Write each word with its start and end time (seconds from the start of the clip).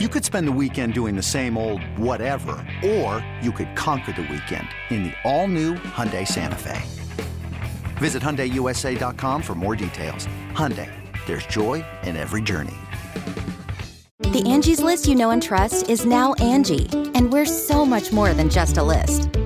You 0.00 0.08
could 0.08 0.24
spend 0.24 0.48
the 0.48 0.58
weekend 0.60 0.92
doing 0.92 1.14
the 1.14 1.22
same 1.22 1.56
old 1.56 1.80
whatever, 1.96 2.56
or 2.84 3.24
you 3.40 3.52
could 3.52 3.76
conquer 3.76 4.10
the 4.10 4.22
weekend 4.22 4.66
in 4.90 5.04
the 5.04 5.12
all-new 5.22 5.74
Hyundai 5.74 6.26
Santa 6.26 6.56
Fe. 6.56 6.82
Visit 7.98 8.20
HyundaiUSA.com 8.20 9.40
for 9.40 9.54
more 9.54 9.76
details. 9.76 10.26
Hyundai, 10.50 10.90
there's 11.26 11.46
joy 11.46 11.84
in 12.02 12.16
every 12.16 12.42
journey. 12.42 12.74
The 14.18 14.42
Angie's 14.44 14.80
list 14.80 15.06
you 15.06 15.14
know 15.14 15.30
and 15.30 15.40
trust 15.40 15.88
is 15.88 16.04
now 16.04 16.34
Angie, 16.40 16.88
and 17.14 17.32
we're 17.32 17.46
so 17.46 17.86
much 17.86 18.10
more 18.10 18.34
than 18.34 18.50
just 18.50 18.78
a 18.78 18.82
list. 18.82 19.28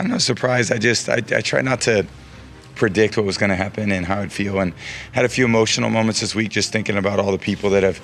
I'm 0.00 0.08
not 0.08 0.22
surprised. 0.22 0.72
I 0.72 0.78
just 0.78 1.10
I, 1.10 1.16
I 1.16 1.42
try 1.42 1.60
not 1.60 1.82
to 1.82 2.06
predict 2.74 3.18
what 3.18 3.26
was 3.26 3.36
going 3.36 3.50
to 3.50 3.56
happen 3.56 3.92
and 3.92 4.06
how 4.06 4.20
I'd 4.20 4.32
feel, 4.32 4.58
and 4.58 4.72
had 5.12 5.26
a 5.26 5.28
few 5.28 5.44
emotional 5.44 5.90
moments 5.90 6.20
this 6.20 6.34
week 6.34 6.48
just 6.48 6.72
thinking 6.72 6.96
about 6.96 7.20
all 7.20 7.30
the 7.32 7.38
people 7.38 7.68
that 7.70 7.82
have 7.82 8.00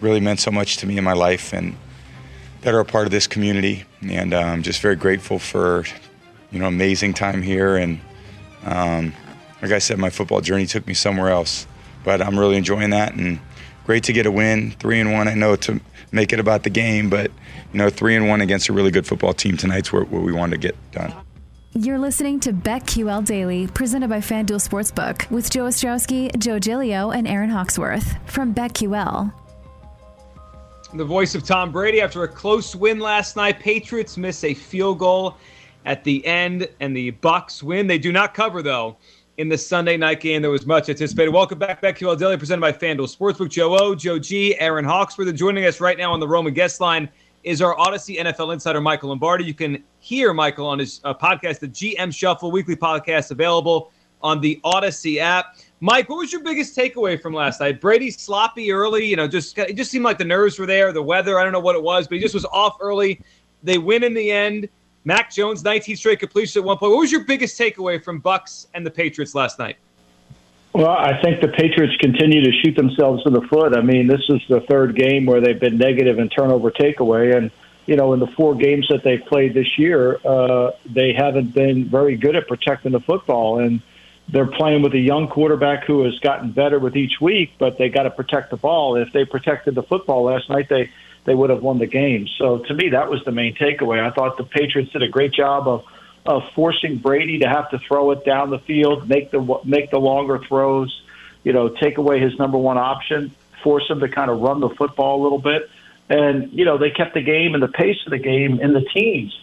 really 0.00 0.20
meant 0.20 0.38
so 0.38 0.52
much 0.52 0.76
to 0.76 0.86
me 0.86 0.96
in 0.96 1.02
my 1.02 1.12
life 1.12 1.52
and 1.52 1.76
that 2.60 2.72
are 2.72 2.78
a 2.78 2.84
part 2.84 3.06
of 3.06 3.10
this 3.10 3.26
community. 3.26 3.84
And 4.08 4.32
I'm 4.32 4.48
um, 4.48 4.62
just 4.62 4.80
very 4.80 4.94
grateful 4.94 5.40
for 5.40 5.84
you 6.52 6.60
know 6.60 6.66
amazing 6.66 7.14
time 7.14 7.42
here. 7.42 7.74
And 7.74 8.00
um, 8.64 9.12
like 9.60 9.72
I 9.72 9.80
said, 9.80 9.98
my 9.98 10.10
football 10.10 10.40
journey 10.40 10.66
took 10.66 10.86
me 10.86 10.94
somewhere 10.94 11.30
else, 11.30 11.66
but 12.04 12.22
I'm 12.22 12.38
really 12.38 12.56
enjoying 12.56 12.90
that 12.90 13.14
and 13.14 13.40
great 13.84 14.04
to 14.04 14.12
get 14.12 14.26
a 14.26 14.30
win, 14.30 14.72
three 14.72 15.00
and 15.00 15.12
one. 15.12 15.28
I 15.28 15.34
know 15.34 15.56
to 15.56 15.80
make 16.12 16.32
it 16.32 16.40
about 16.40 16.62
the 16.62 16.70
game, 16.70 17.10
but 17.10 17.30
you 17.72 17.78
know, 17.78 17.90
three 17.90 18.16
and 18.16 18.28
one 18.28 18.40
against 18.40 18.68
a 18.68 18.72
really 18.72 18.90
good 18.90 19.06
football 19.06 19.34
team 19.34 19.56
tonight's 19.56 19.92
what, 19.92 20.08
what 20.08 20.22
we 20.22 20.32
wanted 20.32 20.60
to 20.60 20.68
get 20.68 20.92
done. 20.92 21.12
You're 21.76 21.98
listening 21.98 22.38
to 22.40 22.52
BetQL 22.52 23.24
Daily, 23.24 23.66
presented 23.66 24.08
by 24.08 24.18
FanDuel 24.18 24.62
Sportsbook, 24.62 25.28
with 25.28 25.50
Joe 25.50 25.64
Ostrowski, 25.64 26.36
Joe 26.38 26.60
Gilio, 26.60 27.12
and 27.12 27.26
Aaron 27.26 27.50
Hawksworth 27.50 28.16
from 28.30 28.54
BetQL. 28.54 29.32
The 30.94 31.04
voice 31.04 31.34
of 31.34 31.42
Tom 31.42 31.72
Brady 31.72 32.00
after 32.00 32.22
a 32.22 32.28
close 32.28 32.76
win 32.76 33.00
last 33.00 33.34
night. 33.34 33.58
Patriots 33.58 34.16
miss 34.16 34.44
a 34.44 34.54
field 34.54 35.00
goal 35.00 35.36
at 35.84 36.04
the 36.04 36.24
end, 36.24 36.68
and 36.78 36.96
the 36.96 37.10
Bucs 37.10 37.60
win. 37.60 37.88
They 37.88 37.98
do 37.98 38.12
not 38.12 38.34
cover 38.34 38.62
though 38.62 38.96
in 39.38 39.48
the 39.48 39.58
Sunday 39.58 39.96
night 39.96 40.20
game. 40.20 40.42
that 40.42 40.50
was 40.50 40.66
much 40.66 40.88
anticipated. 40.88 41.30
Welcome 41.30 41.58
back, 41.58 41.82
BetQL 41.82 42.18
Daily, 42.18 42.36
presented 42.36 42.60
by 42.60 42.72
FanDuel 42.72 43.14
Sportsbook. 43.14 43.50
Joe 43.50 43.76
O, 43.76 43.94
Joe 43.94 44.18
G, 44.18 44.56
Aaron 44.58 44.84
Hawksworth. 44.84 45.34
Joining 45.34 45.64
us 45.64 45.80
right 45.80 45.98
now 45.98 46.12
on 46.12 46.20
the 46.20 46.28
Roman 46.28 46.54
guest 46.54 46.80
line 46.80 47.08
is 47.42 47.60
our 47.60 47.74
Audacy 47.76 48.18
NFL 48.18 48.52
insider, 48.52 48.80
Michael 48.80 49.08
Lombardi. 49.10 49.44
You 49.44 49.54
can 49.54 49.82
hear 49.98 50.32
Michael 50.32 50.66
on 50.66 50.78
his 50.78 51.00
uh, 51.04 51.12
podcast, 51.14 51.58
the 51.58 51.68
GM 51.68 52.14
Shuffle 52.14 52.50
weekly 52.50 52.76
podcast, 52.76 53.30
available 53.32 53.90
on 54.22 54.40
the 54.40 54.60
Audacy 54.64 55.18
app. 55.18 55.56
Mike, 55.80 56.08
what 56.08 56.16
was 56.18 56.32
your 56.32 56.42
biggest 56.42 56.76
takeaway 56.76 57.20
from 57.20 57.34
last 57.34 57.60
night? 57.60 57.80
Brady 57.80 58.10
sloppy 58.10 58.72
early, 58.72 59.04
you 59.04 59.16
know, 59.16 59.28
just 59.28 59.58
it 59.58 59.74
just 59.74 59.90
seemed 59.90 60.04
like 60.04 60.16
the 60.16 60.24
nerves 60.24 60.58
were 60.58 60.66
there, 60.66 60.92
the 60.92 61.02
weather, 61.02 61.38
I 61.38 61.44
don't 61.44 61.52
know 61.52 61.60
what 61.60 61.76
it 61.76 61.82
was, 61.82 62.06
but 62.08 62.14
he 62.14 62.20
just 62.22 62.34
was 62.34 62.46
off 62.46 62.76
early. 62.80 63.20
They 63.62 63.78
win 63.78 64.04
in 64.04 64.14
the 64.14 64.30
end. 64.30 64.68
Mac 65.04 65.30
Jones, 65.30 65.62
19 65.62 65.96
straight 65.96 66.18
completions 66.18 66.56
at 66.56 66.64
one 66.64 66.78
point. 66.78 66.92
What 66.92 67.00
was 67.00 67.12
your 67.12 67.24
biggest 67.24 67.58
takeaway 67.58 68.02
from 68.02 68.20
Bucs 68.20 68.66
and 68.74 68.84
the 68.84 68.90
Patriots 68.90 69.34
last 69.34 69.58
night? 69.58 69.76
Well, 70.72 70.88
I 70.88 71.20
think 71.22 71.40
the 71.40 71.48
Patriots 71.48 71.94
continue 72.00 72.42
to 72.42 72.50
shoot 72.50 72.74
themselves 72.74 73.22
in 73.26 73.32
the 73.32 73.42
foot. 73.42 73.76
I 73.76 73.80
mean, 73.80 74.08
this 74.08 74.22
is 74.28 74.40
the 74.48 74.60
third 74.62 74.96
game 74.96 75.24
where 75.24 75.40
they've 75.40 75.60
been 75.60 75.78
negative 75.78 76.18
in 76.18 76.28
turnover 76.30 76.70
takeaway, 76.70 77.36
and 77.36 77.50
you 77.86 77.96
know, 77.96 78.14
in 78.14 78.18
the 78.18 78.26
four 78.28 78.54
games 78.54 78.88
that 78.88 79.04
they've 79.04 79.24
played 79.26 79.52
this 79.54 79.78
year, 79.78 80.18
uh, 80.24 80.70
they 80.86 81.12
haven't 81.12 81.54
been 81.54 81.84
very 81.84 82.16
good 82.16 82.34
at 82.34 82.48
protecting 82.48 82.92
the 82.92 83.00
football, 83.00 83.58
and 83.58 83.82
they're 84.30 84.50
playing 84.50 84.82
with 84.82 84.94
a 84.94 84.98
young 84.98 85.28
quarterback 85.28 85.84
who 85.84 86.02
has 86.04 86.18
gotten 86.20 86.50
better 86.50 86.78
with 86.78 86.96
each 86.96 87.20
week, 87.20 87.52
but 87.58 87.76
they 87.76 87.90
got 87.90 88.04
to 88.04 88.10
protect 88.10 88.50
the 88.50 88.56
ball. 88.56 88.96
If 88.96 89.12
they 89.12 89.24
protected 89.24 89.74
the 89.74 89.82
football 89.82 90.24
last 90.24 90.48
night, 90.48 90.68
they 90.70 90.90
they 91.24 91.34
would 91.34 91.50
have 91.50 91.62
won 91.62 91.78
the 91.78 91.86
game. 91.86 92.28
So 92.38 92.58
to 92.58 92.74
me, 92.74 92.90
that 92.90 93.10
was 93.10 93.24
the 93.24 93.32
main 93.32 93.54
takeaway. 93.54 94.00
I 94.00 94.10
thought 94.10 94.36
the 94.36 94.44
Patriots 94.44 94.92
did 94.92 95.02
a 95.02 95.08
great 95.08 95.32
job 95.32 95.68
of 95.68 95.84
of 96.26 96.42
forcing 96.54 96.96
Brady 96.96 97.40
to 97.40 97.48
have 97.48 97.70
to 97.70 97.78
throw 97.78 98.10
it 98.12 98.24
down 98.24 98.48
the 98.50 98.58
field, 98.58 99.08
make 99.08 99.30
the 99.30 99.60
make 99.64 99.90
the 99.90 99.98
longer 99.98 100.38
throws, 100.38 101.02
you 101.42 101.52
know, 101.52 101.68
take 101.68 101.98
away 101.98 102.18
his 102.18 102.38
number 102.38 102.56
one 102.56 102.78
option, 102.78 103.34
force 103.62 103.88
him 103.88 104.00
to 104.00 104.08
kind 104.08 104.30
of 104.30 104.40
run 104.40 104.60
the 104.60 104.70
football 104.70 105.20
a 105.20 105.22
little 105.22 105.38
bit, 105.38 105.70
and 106.08 106.52
you 106.52 106.64
know 106.64 106.78
they 106.78 106.90
kept 106.90 107.14
the 107.14 107.22
game 107.22 107.54
and 107.54 107.62
the 107.62 107.68
pace 107.68 107.98
of 108.06 108.10
the 108.10 108.18
game 108.18 108.60
in 108.60 108.72
the 108.72 108.84
teens, 108.94 109.36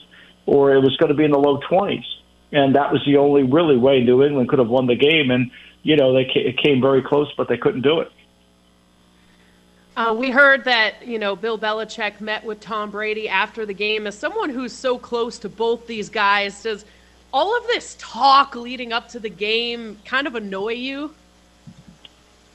or 0.45 0.73
it 0.73 0.79
was 0.79 0.95
going 0.97 1.09
to 1.09 1.15
be 1.15 1.23
in 1.23 1.31
the 1.31 1.39
low 1.39 1.59
twenties, 1.69 2.05
and 2.51 2.75
that 2.75 2.91
was 2.91 3.03
the 3.05 3.17
only 3.17 3.43
really 3.43 3.77
way 3.77 4.03
New 4.03 4.23
England 4.23 4.49
could 4.49 4.59
have 4.59 4.69
won 4.69 4.87
the 4.87 4.95
game, 4.95 5.29
and 5.29 5.51
you 5.83 5.95
know 5.95 6.13
they 6.13 6.29
it 6.33 6.57
came 6.57 6.81
very 6.81 7.03
close, 7.03 7.31
but 7.37 7.47
they 7.47 7.57
couldn't 7.57 7.81
do 7.81 7.99
it. 7.99 8.11
Uh, 10.01 10.13
we 10.15 10.31
heard 10.31 10.63
that 10.63 11.05
you 11.05 11.19
know 11.19 11.35
Bill 11.35 11.59
Belichick 11.59 12.19
met 12.21 12.43
with 12.43 12.59
Tom 12.59 12.89
Brady 12.89 13.29
after 13.29 13.67
the 13.67 13.73
game. 13.73 14.07
As 14.07 14.17
someone 14.17 14.49
who's 14.49 14.73
so 14.73 14.97
close 14.97 15.37
to 15.39 15.49
both 15.49 15.85
these 15.85 16.09
guys, 16.09 16.63
does 16.63 16.85
all 17.31 17.55
of 17.55 17.67
this 17.67 17.95
talk 17.99 18.55
leading 18.55 18.93
up 18.93 19.09
to 19.09 19.19
the 19.19 19.29
game 19.29 19.99
kind 20.03 20.25
of 20.25 20.33
annoy 20.33 20.73
you? 20.73 21.13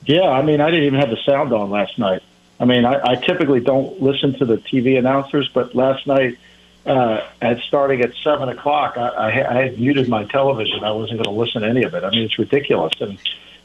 Yeah, 0.03 0.29
I 0.29 0.41
mean, 0.41 0.59
I 0.59 0.69
didn't 0.71 0.87
even 0.87 0.99
have 0.99 1.09
the 1.09 1.19
sound 1.25 1.53
on 1.53 1.69
last 1.69 1.97
night. 1.97 2.21
I 2.59 2.65
mean, 2.65 2.83
I, 2.83 3.11
I 3.11 3.15
typically 3.15 3.61
don't 3.61 4.01
listen 4.01 4.37
to 4.39 4.45
the 4.45 4.57
TV 4.57 4.97
announcers, 4.97 5.49
but 5.53 5.73
last 5.73 6.05
night, 6.05 6.37
uh, 6.85 7.29
at 7.41 7.59
starting 7.61 8.01
at 8.01 8.13
seven 8.25 8.49
o'clock, 8.49 8.97
I, 8.97 9.07
I, 9.07 9.57
I 9.57 9.63
had 9.63 9.79
muted 9.79 10.09
my 10.09 10.25
television. 10.25 10.83
I 10.83 10.91
wasn't 10.91 11.23
going 11.23 11.33
to 11.33 11.39
listen 11.39 11.61
to 11.61 11.69
any 11.69 11.83
of 11.83 11.93
it. 11.93 12.03
I 12.03 12.09
mean, 12.09 12.23
it's 12.23 12.37
ridiculous, 12.37 12.91
and 12.99 13.17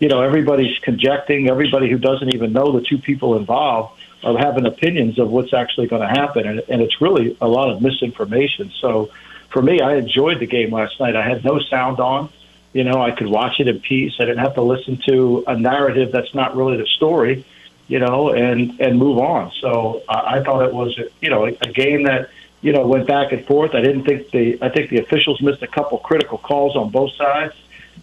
you 0.02 0.08
know, 0.08 0.20
everybody's 0.20 0.76
conjecting. 0.80 1.48
Everybody 1.48 1.88
who 1.88 1.96
doesn't 1.96 2.34
even 2.34 2.52
know 2.52 2.72
the 2.72 2.80
two 2.80 2.98
people 2.98 3.36
involved 3.36 4.00
are 4.24 4.36
having 4.36 4.66
opinions 4.66 5.16
of 5.16 5.30
what's 5.30 5.54
actually 5.54 5.86
going 5.86 6.02
to 6.02 6.08
happen, 6.08 6.44
and, 6.44 6.60
and 6.68 6.82
it's 6.82 7.00
really 7.00 7.36
a 7.40 7.46
lot 7.46 7.70
of 7.70 7.80
misinformation. 7.80 8.72
So, 8.80 9.12
for 9.50 9.62
me, 9.62 9.80
I 9.80 9.94
enjoyed 9.94 10.40
the 10.40 10.46
game 10.46 10.72
last 10.72 10.98
night. 10.98 11.14
I 11.14 11.22
had 11.22 11.44
no 11.44 11.60
sound 11.60 12.00
on. 12.00 12.30
You 12.72 12.82
know, 12.82 13.00
I 13.00 13.12
could 13.12 13.28
watch 13.28 13.60
it 13.60 13.68
in 13.68 13.78
peace. 13.78 14.14
I 14.18 14.24
didn't 14.24 14.40
have 14.40 14.54
to 14.54 14.62
listen 14.62 15.00
to 15.06 15.44
a 15.46 15.56
narrative 15.56 16.10
that's 16.10 16.34
not 16.34 16.56
really 16.56 16.78
the 16.78 16.86
story. 16.86 17.44
You 17.86 18.00
know, 18.00 18.30
and 18.30 18.80
and 18.80 18.98
move 18.98 19.18
on. 19.18 19.52
So 19.60 20.02
I, 20.08 20.38
I 20.38 20.42
thought 20.42 20.66
it 20.66 20.74
was, 20.74 20.98
you 21.20 21.30
know, 21.30 21.46
a, 21.46 21.50
a 21.60 21.72
game 21.72 22.04
that 22.04 22.30
you 22.60 22.72
know 22.72 22.84
went 22.88 23.06
back 23.06 23.30
and 23.30 23.46
forth. 23.46 23.72
I 23.76 23.82
didn't 23.82 24.02
think 24.02 24.30
the 24.32 24.58
I 24.60 24.68
think 24.68 24.90
the 24.90 24.98
officials 24.98 25.40
missed 25.40 25.62
a 25.62 25.68
couple 25.68 25.98
critical 25.98 26.38
calls 26.38 26.74
on 26.74 26.90
both 26.90 27.12
sides 27.12 27.54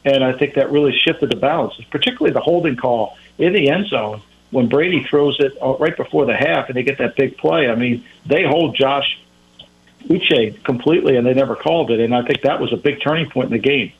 and 0.05 0.23
I 0.23 0.33
think 0.33 0.55
that 0.55 0.71
really 0.71 0.97
shifted 0.97 1.29
the 1.29 1.35
balance, 1.35 1.73
particularly 1.89 2.33
the 2.33 2.39
holding 2.39 2.75
call 2.75 3.17
in 3.37 3.53
the 3.53 3.69
end 3.69 3.87
zone 3.87 4.21
when 4.51 4.67
Brady 4.67 5.03
throws 5.03 5.39
it 5.39 5.57
uh, 5.61 5.75
right 5.77 5.95
before 5.95 6.25
the 6.25 6.35
half 6.35 6.69
and 6.69 6.75
they 6.75 6.83
get 6.83 6.97
that 6.97 7.15
big 7.15 7.37
play. 7.37 7.69
I 7.69 7.75
mean, 7.75 8.03
they 8.25 8.43
hold 8.43 8.75
Josh 8.75 9.19
Uche 10.05 10.63
completely 10.63 11.17
and 11.17 11.25
they 11.25 11.33
never 11.33 11.55
called 11.55 11.91
it. 11.91 11.99
And 11.99 12.15
I 12.15 12.23
think 12.23 12.41
that 12.41 12.59
was 12.59 12.73
a 12.73 12.77
big 12.77 13.01
turning 13.01 13.29
point 13.29 13.47
in 13.47 13.51
the 13.51 13.59
game. 13.59 13.91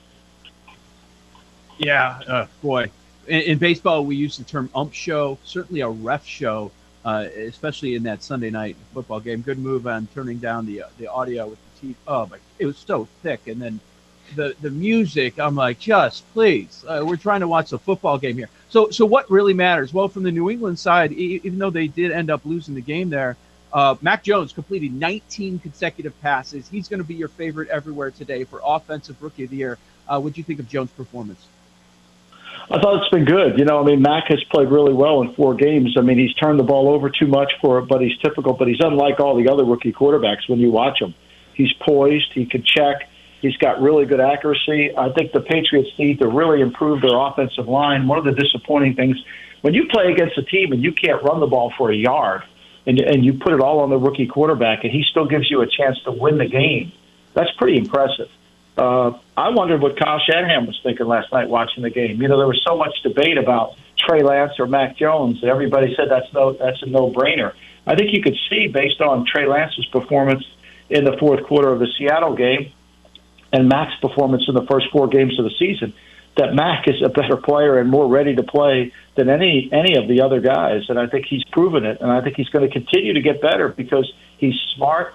Yeah, 1.77 2.19
uh, 2.27 2.47
boy. 2.61 2.91
In, 3.27 3.41
in, 3.41 3.57
baseball, 3.57 4.05
we 4.05 4.15
use 4.15 4.37
the 4.37 4.43
term 4.43 4.69
ump 4.73 4.93
show, 4.93 5.37
certainly 5.43 5.81
a 5.81 5.89
ref 5.89 6.25
show, 6.25 6.71
uh, 7.05 7.27
especially 7.37 7.95
in 7.95 8.03
that 8.03 8.23
Sunday 8.23 8.49
night 8.49 8.75
football 8.93 9.19
game. 9.19 9.41
Good 9.41 9.59
move 9.59 9.87
on 9.87 10.07
turning 10.13 10.39
down 10.39 10.65
the 10.65 10.83
uh, 10.83 10.89
the 10.97 11.07
audio 11.07 11.47
with 11.47 11.59
the 11.59 11.87
teeth. 11.87 11.97
Oh, 12.07 12.25
but 12.25 12.39
it 12.57 12.65
was 12.65 12.77
so 12.77 13.07
thick. 13.23 13.47
And 13.47 13.61
then 13.61 13.79
the 14.35 14.55
the 14.61 14.69
music, 14.69 15.39
I'm 15.39 15.55
like, 15.55 15.79
just 15.79 16.31
please, 16.33 16.83
uh, 16.87 17.03
we're 17.05 17.17
trying 17.17 17.41
to 17.41 17.47
watch 17.47 17.71
a 17.73 17.77
football 17.77 18.17
game 18.17 18.37
here. 18.37 18.49
So 18.69 18.89
so 18.89 19.05
what 19.05 19.29
really 19.29 19.53
matters? 19.53 19.93
Well, 19.93 20.07
from 20.07 20.23
the 20.23 20.31
New 20.31 20.49
England 20.49 20.79
side, 20.79 21.11
even 21.13 21.59
though 21.59 21.69
they 21.69 21.87
did 21.87 22.11
end 22.11 22.29
up 22.29 22.41
losing 22.45 22.75
the 22.75 22.81
game 22.81 23.09
there, 23.09 23.37
uh, 23.71 23.95
Mac 24.01 24.23
Jones 24.23 24.53
completed 24.53 24.93
19 24.93 25.59
consecutive 25.59 26.19
passes. 26.21 26.67
He's 26.67 26.87
going 26.87 26.99
to 26.99 27.07
be 27.07 27.15
your 27.15 27.27
favorite 27.27 27.69
everywhere 27.69 28.11
today 28.11 28.43
for 28.43 28.61
offensive 28.63 29.21
rookie 29.21 29.43
of 29.43 29.51
the 29.51 29.57
year. 29.57 29.77
Uh, 30.07 30.19
what 30.19 30.33
do 30.33 30.39
you 30.39 30.43
think 30.43 30.59
of 30.59 30.67
Jones' 30.67 30.91
performance? 30.91 31.45
I 32.71 32.79
thought 32.79 33.01
it's 33.01 33.09
been 33.09 33.25
good. 33.25 33.57
You 33.57 33.65
know, 33.65 33.79
I 33.79 33.83
mean, 33.83 34.01
Mac 34.01 34.25
has 34.27 34.43
played 34.45 34.69
really 34.69 34.93
well 34.93 35.21
in 35.21 35.33
four 35.33 35.55
games. 35.55 35.95
I 35.97 36.01
mean, 36.01 36.19
he's 36.19 36.33
turned 36.35 36.59
the 36.59 36.63
ball 36.63 36.89
over 36.89 37.09
too 37.09 37.25
much 37.25 37.51
for, 37.61 37.79
it, 37.79 37.87
but 37.87 38.01
he's 38.01 38.17
typical. 38.19 38.53
But 38.53 38.67
he's 38.67 38.79
unlike 38.79 39.19
all 39.19 39.35
the 39.35 39.49
other 39.49 39.63
rookie 39.63 39.93
quarterbacks 39.93 40.47
when 40.47 40.59
you 40.59 40.69
watch 40.69 41.01
him. 41.01 41.15
He's 41.53 41.73
poised. 41.73 42.31
He 42.33 42.45
can 42.45 42.63
check. 42.63 43.09
He's 43.41 43.55
got 43.57 43.81
really 43.81 44.05
good 44.05 44.19
accuracy. 44.19 44.95
I 44.97 45.09
think 45.11 45.31
the 45.31 45.39
Patriots 45.39 45.89
need 45.97 46.19
to 46.19 46.27
really 46.27 46.61
improve 46.61 47.01
their 47.01 47.17
offensive 47.17 47.67
line. 47.67 48.07
One 48.07 48.17
of 48.17 48.25
the 48.25 48.33
disappointing 48.33 48.95
things 48.95 49.17
when 49.61 49.73
you 49.73 49.87
play 49.87 50.11
against 50.11 50.37
a 50.37 50.43
team 50.43 50.71
and 50.71 50.83
you 50.83 50.91
can't 50.91 51.21
run 51.23 51.39
the 51.39 51.47
ball 51.47 51.73
for 51.77 51.91
a 51.91 51.95
yard, 51.95 52.43
and, 52.85 52.99
and 52.99 53.25
you 53.25 53.33
put 53.33 53.53
it 53.53 53.59
all 53.59 53.79
on 53.79 53.89
the 53.89 53.97
rookie 53.97 54.27
quarterback, 54.27 54.83
and 54.83 54.91
he 54.91 55.03
still 55.09 55.25
gives 55.25 55.49
you 55.49 55.61
a 55.61 55.67
chance 55.67 56.01
to 56.03 56.11
win 56.11 56.37
the 56.37 56.47
game. 56.47 56.91
That's 57.33 57.51
pretty 57.57 57.77
impressive. 57.77 58.29
Uh, 58.77 59.17
I 59.35 59.49
wondered 59.49 59.81
what 59.81 59.99
Kyle 59.99 60.19
Shanahan 60.19 60.65
was 60.65 60.79
thinking 60.81 61.05
last 61.05 61.31
night 61.33 61.49
watching 61.49 61.83
the 61.83 61.89
game. 61.89 62.21
You 62.21 62.29
know, 62.29 62.37
there 62.37 62.47
was 62.47 62.61
so 62.65 62.77
much 62.77 63.01
debate 63.03 63.37
about 63.37 63.75
Trey 63.97 64.23
Lance 64.23 64.53
or 64.59 64.67
Mac 64.67 64.97
Jones, 64.97 65.41
and 65.41 65.51
everybody 65.51 65.93
said 65.95 66.09
that's 66.09 66.31
no 66.33 66.53
that's 66.53 66.81
a 66.81 66.85
no 66.85 67.11
brainer. 67.11 67.53
I 67.85 67.95
think 67.95 68.13
you 68.13 68.21
could 68.21 68.37
see 68.49 68.67
based 68.67 69.01
on 69.01 69.25
Trey 69.25 69.45
Lance's 69.47 69.85
performance 69.87 70.45
in 70.89 71.03
the 71.03 71.17
fourth 71.17 71.43
quarter 71.43 71.69
of 71.69 71.79
the 71.79 71.87
Seattle 71.97 72.35
game 72.35 72.71
and 73.51 73.67
Mac's 73.67 73.95
performance 74.01 74.43
in 74.47 74.55
the 74.55 74.65
first 74.65 74.87
four 74.91 75.07
games 75.07 75.37
of 75.39 75.45
the 75.45 75.53
season 75.57 75.93
that 76.39 76.53
Mac 76.53 76.87
is 76.87 77.01
a 77.03 77.09
better 77.09 77.35
player 77.35 77.77
and 77.77 77.89
more 77.89 78.07
ready 78.07 78.35
to 78.35 78.43
play 78.43 78.93
than 79.15 79.29
any 79.29 79.69
any 79.71 79.95
of 79.95 80.07
the 80.07 80.21
other 80.21 80.39
guys. 80.39 80.83
And 80.89 80.97
I 80.97 81.07
think 81.07 81.25
he's 81.25 81.43
proven 81.51 81.85
it, 81.85 81.99
and 82.01 82.09
I 82.09 82.21
think 82.21 82.37
he's 82.37 82.49
going 82.49 82.67
to 82.67 82.71
continue 82.71 83.13
to 83.13 83.21
get 83.21 83.41
better 83.41 83.67
because 83.67 84.11
he's 84.37 84.55
smart. 84.75 85.13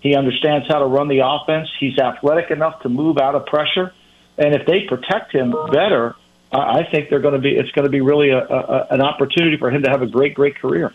He 0.00 0.16
understands 0.16 0.66
how 0.68 0.80
to 0.80 0.86
run 0.86 1.08
the 1.08 1.20
offense. 1.24 1.68
He's 1.78 1.98
athletic 1.98 2.50
enough 2.50 2.82
to 2.82 2.88
move 2.88 3.18
out 3.18 3.34
of 3.34 3.46
pressure, 3.46 3.94
and 4.36 4.54
if 4.54 4.66
they 4.66 4.82
protect 4.82 5.32
him 5.32 5.54
better, 5.70 6.16
I 6.52 6.82
think 6.90 7.08
they're 7.08 7.20
going 7.20 7.34
to 7.34 7.40
be. 7.40 7.50
It's 7.50 7.70
going 7.70 7.86
to 7.86 7.90
be 7.90 8.00
really 8.00 8.30
a, 8.30 8.38
a, 8.38 8.86
an 8.90 9.00
opportunity 9.00 9.56
for 9.56 9.70
him 9.70 9.82
to 9.82 9.90
have 9.90 10.02
a 10.02 10.06
great, 10.06 10.34
great 10.34 10.56
career. 10.56 10.92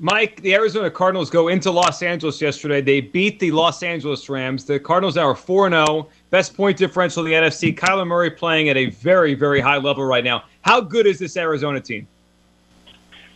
Mike, 0.00 0.40
the 0.42 0.54
Arizona 0.54 0.90
Cardinals 0.90 1.28
go 1.28 1.48
into 1.48 1.72
Los 1.72 2.02
Angeles 2.02 2.40
yesterday. 2.40 2.80
They 2.80 3.00
beat 3.00 3.40
the 3.40 3.50
Los 3.50 3.82
Angeles 3.82 4.28
Rams. 4.28 4.64
The 4.64 4.78
Cardinals 4.78 5.16
now 5.16 5.26
are 5.26 5.34
4 5.34 5.70
0, 5.70 6.08
best 6.30 6.56
point 6.56 6.76
differential 6.76 7.26
in 7.26 7.30
the 7.30 7.36
NFC. 7.36 7.76
Kyler 7.76 8.06
Murray 8.06 8.30
playing 8.30 8.68
at 8.68 8.76
a 8.76 8.90
very, 8.90 9.34
very 9.34 9.60
high 9.60 9.78
level 9.78 10.04
right 10.04 10.22
now. 10.22 10.44
How 10.62 10.80
good 10.80 11.06
is 11.06 11.18
this 11.18 11.36
Arizona 11.36 11.80
team? 11.80 12.06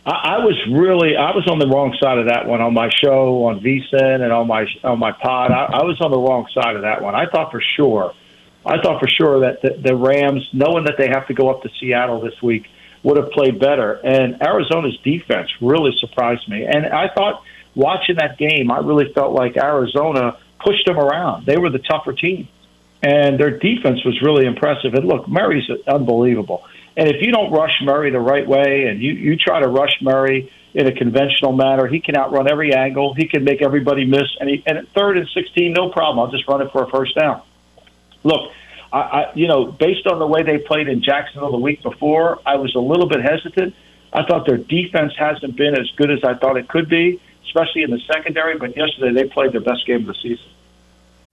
I, 0.05 0.37
was 0.39 0.55
really 0.69 1.15
I 1.15 1.31
was 1.31 1.47
on 1.47 1.59
the 1.59 1.67
wrong 1.67 1.95
side 2.01 2.17
of 2.17 2.25
that 2.27 2.45
one 2.45 2.59
on 2.59 2.73
my 2.73 2.89
show 3.01 3.45
on 3.45 3.61
VSIN 3.61 4.21
and 4.21 4.33
on 4.33 4.47
my 4.47 4.65
on 4.83 4.99
my 4.99 5.13
pod. 5.13 5.51
I, 5.51 5.65
I 5.65 5.83
was 5.83 5.99
on 6.01 6.11
the 6.11 6.17
wrong 6.17 6.45
side 6.53 6.75
of 6.75 6.81
that 6.81 7.01
one. 7.01 7.15
I 7.15 7.25
thought 7.27 7.51
for 7.51 7.61
sure, 7.77 8.13
I 8.65 8.81
thought 8.81 8.99
for 8.99 9.07
sure 9.07 9.39
that 9.39 9.61
the, 9.61 9.81
the 9.81 9.95
Rams, 9.95 10.47
knowing 10.51 10.83
that 10.85 10.95
they 10.97 11.07
have 11.07 11.25
to 11.27 11.33
go 11.33 11.49
up 11.49 11.63
to 11.63 11.69
Seattle 11.79 12.19
this 12.19 12.41
week, 12.41 12.67
would 13.03 13.17
have 13.17 13.31
played 13.31 13.59
better. 13.59 13.93
And 13.93 14.41
Arizona's 14.41 14.97
defense 15.03 15.49
really 15.61 15.91
surprised 15.99 16.47
me. 16.49 16.65
And 16.65 16.85
I 16.87 17.09
thought 17.13 17.43
watching 17.75 18.15
that 18.15 18.37
game, 18.37 18.71
I 18.71 18.79
really 18.79 19.11
felt 19.13 19.33
like 19.33 19.57
Arizona 19.57 20.37
pushed 20.63 20.85
them 20.85 20.97
around. 20.97 21.45
They 21.45 21.57
were 21.57 21.69
the 21.69 21.79
tougher 21.79 22.13
team. 22.13 22.47
And 23.01 23.37
their 23.37 23.59
defense 23.59 24.03
was 24.05 24.21
really 24.21 24.45
impressive. 24.45 24.93
And 24.93 25.05
look, 25.05 25.27
Murray's 25.27 25.69
unbelievable. 25.85 26.63
And 26.95 27.09
if 27.09 27.21
you 27.21 27.33
don't 27.33 27.51
rush 27.51 27.81
Murray 27.81 28.11
the 28.11 28.19
right 28.19 28.47
way 28.47 28.85
and 28.87 29.01
you, 29.01 29.11
you 29.11 29.35
try 29.35 29.59
to 29.59 29.67
rush 29.67 29.97
Murray 30.01 30.51
in 30.73 30.87
a 30.87 30.93
conventional 30.93 31.51
manner, 31.51 31.87
he 31.87 31.99
can 31.99 32.15
outrun 32.15 32.49
every 32.49 32.73
angle. 32.73 33.13
He 33.13 33.27
can 33.27 33.43
make 33.43 33.61
everybody 33.61 34.05
miss. 34.05 34.29
And, 34.39 34.49
he, 34.49 34.63
and 34.65 34.77
at 34.77 34.87
third 34.89 35.17
and 35.17 35.27
16, 35.27 35.73
no 35.73 35.89
problem. 35.89 36.19
I'll 36.19 36.31
just 36.31 36.47
run 36.47 36.61
it 36.61 36.71
for 36.71 36.83
a 36.83 36.89
first 36.89 37.15
down. 37.15 37.41
Look, 38.23 38.51
I, 38.93 38.99
I, 38.99 39.31
you 39.33 39.47
know, 39.47 39.71
based 39.71 40.05
on 40.05 40.19
the 40.19 40.27
way 40.27 40.43
they 40.43 40.59
played 40.59 40.87
in 40.87 41.01
Jacksonville 41.01 41.51
the 41.51 41.57
week 41.57 41.81
before, 41.81 42.39
I 42.45 42.55
was 42.55 42.75
a 42.75 42.79
little 42.79 43.09
bit 43.09 43.21
hesitant. 43.21 43.73
I 44.13 44.23
thought 44.23 44.45
their 44.45 44.57
defense 44.57 45.13
hasn't 45.17 45.57
been 45.57 45.73
as 45.73 45.89
good 45.97 46.11
as 46.11 46.19
I 46.23 46.35
thought 46.35 46.57
it 46.57 46.69
could 46.69 46.87
be, 46.87 47.19
especially 47.45 47.81
in 47.81 47.89
the 47.89 47.99
secondary. 48.13 48.57
But 48.57 48.77
yesterday 48.77 49.11
they 49.11 49.27
played 49.27 49.51
their 49.51 49.61
best 49.61 49.87
game 49.87 50.01
of 50.01 50.07
the 50.07 50.15
season. 50.21 50.45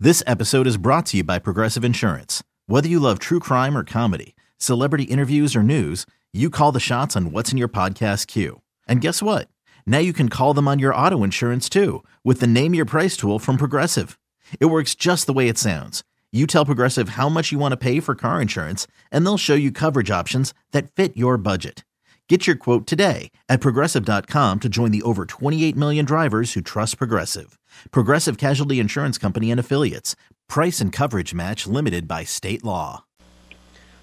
This 0.00 0.22
episode 0.26 0.66
is 0.66 0.78
brought 0.78 1.04
to 1.06 1.18
you 1.18 1.24
by 1.24 1.38
Progressive 1.38 1.84
Insurance. 1.84 2.42
Whether 2.66 2.88
you 2.88 2.98
love 2.98 3.18
true 3.18 3.40
crime 3.40 3.76
or 3.76 3.84
comedy, 3.84 4.34
celebrity 4.56 5.04
interviews 5.04 5.54
or 5.54 5.62
news, 5.62 6.06
you 6.32 6.48
call 6.48 6.72
the 6.72 6.80
shots 6.80 7.14
on 7.14 7.30
what's 7.30 7.52
in 7.52 7.58
your 7.58 7.68
podcast 7.68 8.26
queue. 8.26 8.62
And 8.88 9.02
guess 9.02 9.22
what? 9.22 9.48
Now 9.84 9.98
you 9.98 10.14
can 10.14 10.30
call 10.30 10.54
them 10.54 10.66
on 10.66 10.78
your 10.78 10.94
auto 10.94 11.22
insurance 11.22 11.68
too 11.68 12.04
with 12.24 12.40
the 12.40 12.46
Name 12.46 12.72
Your 12.72 12.86
Price 12.86 13.18
tool 13.18 13.38
from 13.38 13.58
Progressive. 13.58 14.18
It 14.58 14.66
works 14.66 14.94
just 14.94 15.26
the 15.26 15.34
way 15.34 15.48
it 15.48 15.58
sounds 15.58 16.02
you 16.32 16.46
tell 16.46 16.64
Progressive 16.64 17.10
how 17.10 17.28
much 17.28 17.50
you 17.50 17.58
want 17.58 17.72
to 17.72 17.76
pay 17.76 17.98
for 17.98 18.14
car 18.14 18.40
insurance, 18.40 18.86
and 19.10 19.26
they'll 19.26 19.36
show 19.36 19.54
you 19.54 19.72
coverage 19.72 20.12
options 20.12 20.54
that 20.70 20.92
fit 20.92 21.16
your 21.16 21.36
budget. 21.36 21.84
Get 22.28 22.46
your 22.46 22.54
quote 22.54 22.86
today 22.86 23.32
at 23.48 23.60
progressive.com 23.60 24.60
to 24.60 24.68
join 24.68 24.92
the 24.92 25.02
over 25.02 25.26
28 25.26 25.74
million 25.74 26.04
drivers 26.04 26.52
who 26.52 26.60
trust 26.60 26.96
Progressive. 26.96 27.58
Progressive 27.90 28.38
Casualty 28.38 28.78
Insurance 28.78 29.18
Company 29.18 29.50
and 29.50 29.58
Affiliates. 29.58 30.14
Price 30.48 30.80
and 30.80 30.92
coverage 30.92 31.34
match 31.34 31.66
limited 31.66 32.06
by 32.06 32.22
state 32.22 32.62
law. 32.62 33.04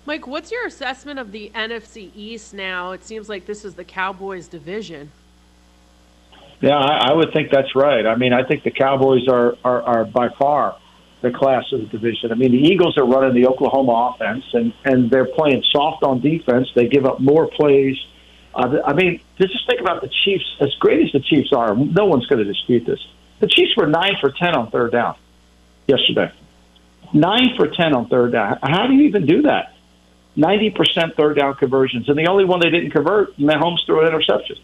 Mike, 0.05 0.27
what's 0.27 0.51
your 0.51 0.67
assessment 0.67 1.19
of 1.19 1.31
the 1.31 1.51
NFC 1.55 2.11
East 2.13 2.53
now? 2.53 2.91
It 2.91 3.05
seems 3.05 3.29
like 3.29 3.45
this 3.45 3.63
is 3.63 3.75
the 3.75 3.85
Cowboys' 3.85 4.49
division. 4.49 5.09
Yeah, 6.59 6.77
I, 6.77 7.11
I 7.11 7.13
would 7.13 7.31
think 7.31 7.49
that's 7.49 7.75
right. 7.75 8.05
I 8.05 8.17
mean, 8.17 8.33
I 8.33 8.43
think 8.43 8.63
the 8.63 8.71
Cowboys 8.71 9.29
are, 9.29 9.55
are, 9.63 9.81
are 9.83 10.03
by 10.03 10.27
far 10.37 10.77
the 11.29 11.37
class 11.37 11.65
of 11.71 11.79
the 11.81 11.87
division. 11.87 12.31
I 12.31 12.35
mean, 12.35 12.51
the 12.51 12.67
Eagles 12.67 12.97
are 12.97 13.05
running 13.05 13.33
the 13.33 13.47
Oklahoma 13.47 14.13
offense, 14.13 14.45
and 14.53 14.73
and 14.85 15.09
they're 15.09 15.25
playing 15.25 15.63
soft 15.71 16.03
on 16.03 16.21
defense. 16.21 16.67
They 16.75 16.87
give 16.87 17.05
up 17.05 17.19
more 17.19 17.47
plays. 17.47 17.97
Uh, 18.53 18.77
I 18.85 18.93
mean, 18.93 19.21
just 19.39 19.67
think 19.67 19.81
about 19.81 20.01
the 20.01 20.09
Chiefs. 20.23 20.45
As 20.59 20.73
great 20.79 21.05
as 21.05 21.11
the 21.11 21.19
Chiefs 21.19 21.51
are, 21.53 21.75
no 21.75 22.05
one's 22.05 22.25
going 22.27 22.39
to 22.39 22.51
dispute 22.51 22.85
this. 22.85 22.99
The 23.39 23.47
Chiefs 23.47 23.75
were 23.77 23.87
nine 23.87 24.15
for 24.19 24.31
ten 24.31 24.55
on 24.55 24.71
third 24.71 24.91
down 24.91 25.15
yesterday. 25.87 26.31
Nine 27.13 27.55
for 27.55 27.67
ten 27.67 27.93
on 27.93 28.07
third 28.09 28.31
down. 28.31 28.59
How 28.61 28.87
do 28.87 28.93
you 28.93 29.03
even 29.03 29.25
do 29.25 29.43
that? 29.43 29.73
Ninety 30.35 30.69
percent 30.69 31.15
third 31.15 31.37
down 31.37 31.55
conversions, 31.55 32.09
and 32.09 32.17
the 32.17 32.27
only 32.27 32.45
one 32.45 32.59
they 32.59 32.69
didn't 32.69 32.91
convert, 32.91 33.37
Mahomes 33.37 33.85
threw 33.85 34.01
an 34.01 34.07
interception. 34.07 34.57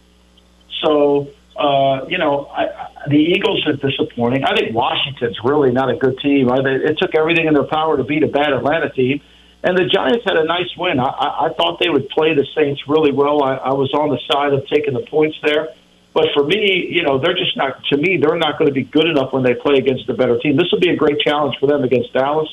So 0.82 1.28
uh, 1.56 2.06
you 2.08 2.18
know, 2.18 2.46
I, 2.46 2.88
the 3.08 3.16
Eagles 3.16 3.66
are 3.66 3.74
disappointing. 3.74 4.44
I 4.44 4.54
think 4.56 4.74
Washington's 4.74 5.38
really 5.44 5.70
not 5.70 5.90
a 5.90 5.96
good 5.96 6.18
team. 6.18 6.50
I, 6.50 6.62
they, 6.62 6.74
it 6.74 6.98
took 6.98 7.14
everything 7.14 7.46
in 7.46 7.54
their 7.54 7.64
power 7.64 7.96
to 7.96 8.04
beat 8.04 8.22
a 8.22 8.28
bad 8.28 8.52
Atlanta 8.52 8.90
team. 8.90 9.20
And 9.62 9.78
the 9.78 9.86
Giants 9.86 10.24
had 10.26 10.36
a 10.36 10.44
nice 10.44 10.68
win. 10.76 11.00
I, 11.00 11.04
I, 11.04 11.46
I 11.46 11.54
thought 11.54 11.78
they 11.80 11.88
would 11.88 12.08
play 12.10 12.34
the 12.34 12.46
Saints 12.54 12.82
really 12.88 13.12
well. 13.12 13.42
I, 13.42 13.54
I 13.54 13.72
was 13.72 13.92
on 13.94 14.10
the 14.10 14.18
side 14.30 14.52
of 14.52 14.66
taking 14.68 14.94
the 14.94 15.06
points 15.06 15.38
there. 15.42 15.74
But 16.12 16.26
for 16.34 16.44
me, 16.44 16.86
you 16.90 17.02
know, 17.02 17.18
they're 17.18 17.34
just 17.34 17.56
not, 17.56 17.82
to 17.86 17.96
me, 17.96 18.18
they're 18.18 18.36
not 18.36 18.58
going 18.58 18.68
to 18.68 18.74
be 18.74 18.84
good 18.84 19.06
enough 19.06 19.32
when 19.32 19.42
they 19.42 19.54
play 19.54 19.78
against 19.78 20.08
a 20.08 20.14
better 20.14 20.38
team. 20.38 20.56
This 20.56 20.70
will 20.70 20.80
be 20.80 20.90
a 20.90 20.96
great 20.96 21.18
challenge 21.20 21.56
for 21.58 21.66
them 21.66 21.82
against 21.82 22.12
Dallas, 22.12 22.48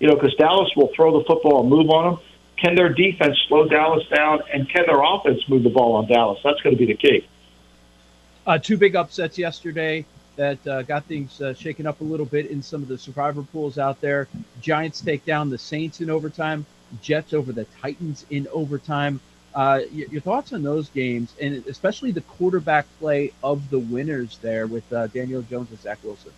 you 0.00 0.08
know, 0.08 0.14
because 0.14 0.34
Dallas 0.34 0.70
will 0.76 0.90
throw 0.96 1.18
the 1.18 1.24
football 1.24 1.60
and 1.60 1.70
move 1.70 1.88
on 1.90 2.14
them. 2.14 2.24
Can 2.56 2.74
their 2.74 2.88
defense 2.92 3.36
slow 3.48 3.68
Dallas 3.68 4.04
down? 4.08 4.40
And 4.52 4.68
can 4.68 4.86
their 4.86 5.00
offense 5.02 5.40
move 5.48 5.62
the 5.62 5.70
ball 5.70 5.96
on 5.96 6.08
Dallas? 6.08 6.40
That's 6.42 6.60
going 6.62 6.74
to 6.74 6.78
be 6.78 6.86
the 6.86 6.96
key. 6.96 7.26
Uh, 8.46 8.58
two 8.58 8.76
big 8.76 8.94
upsets 8.94 9.36
yesterday 9.36 10.04
that 10.36 10.64
uh, 10.66 10.82
got 10.82 11.04
things 11.04 11.40
uh, 11.40 11.52
shaken 11.54 11.86
up 11.86 12.00
a 12.00 12.04
little 12.04 12.26
bit 12.26 12.46
in 12.46 12.62
some 12.62 12.82
of 12.82 12.88
the 12.88 12.96
survivor 12.96 13.42
pools 13.42 13.78
out 13.78 14.00
there. 14.00 14.28
Giants 14.60 15.00
take 15.00 15.24
down 15.24 15.50
the 15.50 15.58
Saints 15.58 16.00
in 16.00 16.10
overtime. 16.10 16.64
Jets 17.02 17.32
over 17.32 17.52
the 17.52 17.64
Titans 17.82 18.24
in 18.30 18.46
overtime. 18.52 19.18
Uh, 19.54 19.80
your, 19.90 20.20
thoughts 20.20 20.52
on 20.52 20.62
those 20.62 20.90
games, 20.90 21.32
and 21.40 21.66
especially 21.66 22.12
the 22.12 22.20
quarterback 22.20 22.86
play 22.98 23.32
of 23.42 23.70
the 23.70 23.78
winners 23.78 24.38
there 24.42 24.66
with 24.66 24.90
uh, 24.92 25.06
Daniel 25.08 25.40
Jones 25.42 25.70
and 25.70 25.80
Zach 25.80 25.98
Wilson. 26.04 26.30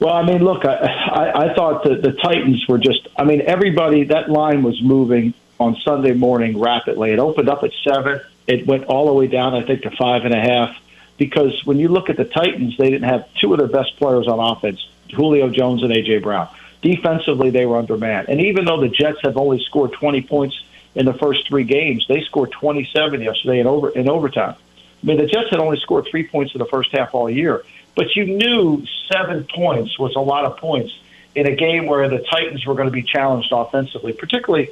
Well, 0.00 0.12
I 0.12 0.22
mean, 0.24 0.42
look, 0.42 0.64
I, 0.64 0.74
I, 0.74 1.44
I 1.44 1.54
thought 1.54 1.84
that 1.84 2.02
the 2.02 2.12
Titans 2.12 2.66
were 2.68 2.78
just. 2.78 3.06
I 3.16 3.24
mean, 3.24 3.42
everybody 3.42 4.04
that 4.04 4.28
line 4.28 4.64
was 4.64 4.82
moving 4.82 5.34
on 5.60 5.76
Sunday 5.84 6.14
morning 6.14 6.58
rapidly. 6.58 7.12
It 7.12 7.20
opened 7.20 7.48
up 7.48 7.62
at 7.62 7.70
seven 7.84 8.20
it 8.48 8.66
went 8.66 8.84
all 8.86 9.06
the 9.06 9.12
way 9.12 9.26
down, 9.26 9.54
I 9.54 9.62
think, 9.62 9.82
to 9.82 9.90
five 9.90 10.24
and 10.24 10.34
a 10.34 10.40
half. 10.40 10.76
Because 11.18 11.64
when 11.66 11.78
you 11.78 11.88
look 11.88 12.08
at 12.10 12.16
the 12.16 12.24
Titans, 12.24 12.76
they 12.78 12.90
didn't 12.90 13.08
have 13.08 13.28
two 13.34 13.52
of 13.52 13.58
their 13.58 13.68
best 13.68 13.96
players 13.98 14.26
on 14.26 14.40
offense, 14.40 14.88
Julio 15.14 15.50
Jones 15.50 15.82
and 15.82 15.92
AJ 15.92 16.22
Brown. 16.22 16.48
Defensively, 16.80 17.50
they 17.50 17.66
were 17.66 17.76
undermanned. 17.76 18.28
And 18.28 18.40
even 18.40 18.64
though 18.64 18.80
the 18.80 18.88
Jets 18.88 19.18
have 19.22 19.36
only 19.36 19.60
scored 19.64 19.92
20 19.92 20.22
points 20.22 20.62
in 20.94 21.04
the 21.04 21.12
first 21.12 21.46
three 21.46 21.64
games, 21.64 22.06
they 22.08 22.22
scored 22.22 22.52
27 22.52 23.20
yesterday 23.20 23.60
in 23.60 23.66
over 23.66 23.90
in 23.90 24.08
overtime. 24.08 24.54
I 25.02 25.06
mean, 25.06 25.18
the 25.18 25.26
Jets 25.26 25.50
had 25.50 25.60
only 25.60 25.78
scored 25.78 26.06
three 26.10 26.26
points 26.26 26.54
in 26.54 26.58
the 26.58 26.66
first 26.66 26.90
half 26.92 27.14
all 27.14 27.28
year, 27.28 27.64
but 27.94 28.16
you 28.16 28.26
knew 28.26 28.84
seven 29.12 29.44
points 29.44 29.98
was 29.98 30.14
a 30.16 30.20
lot 30.20 30.44
of 30.44 30.56
points 30.56 30.92
in 31.34 31.46
a 31.46 31.54
game 31.54 31.86
where 31.86 32.08
the 32.08 32.18
Titans 32.18 32.64
were 32.64 32.74
going 32.74 32.88
to 32.88 32.92
be 32.92 33.02
challenged 33.02 33.52
offensively, 33.52 34.12
particularly 34.12 34.70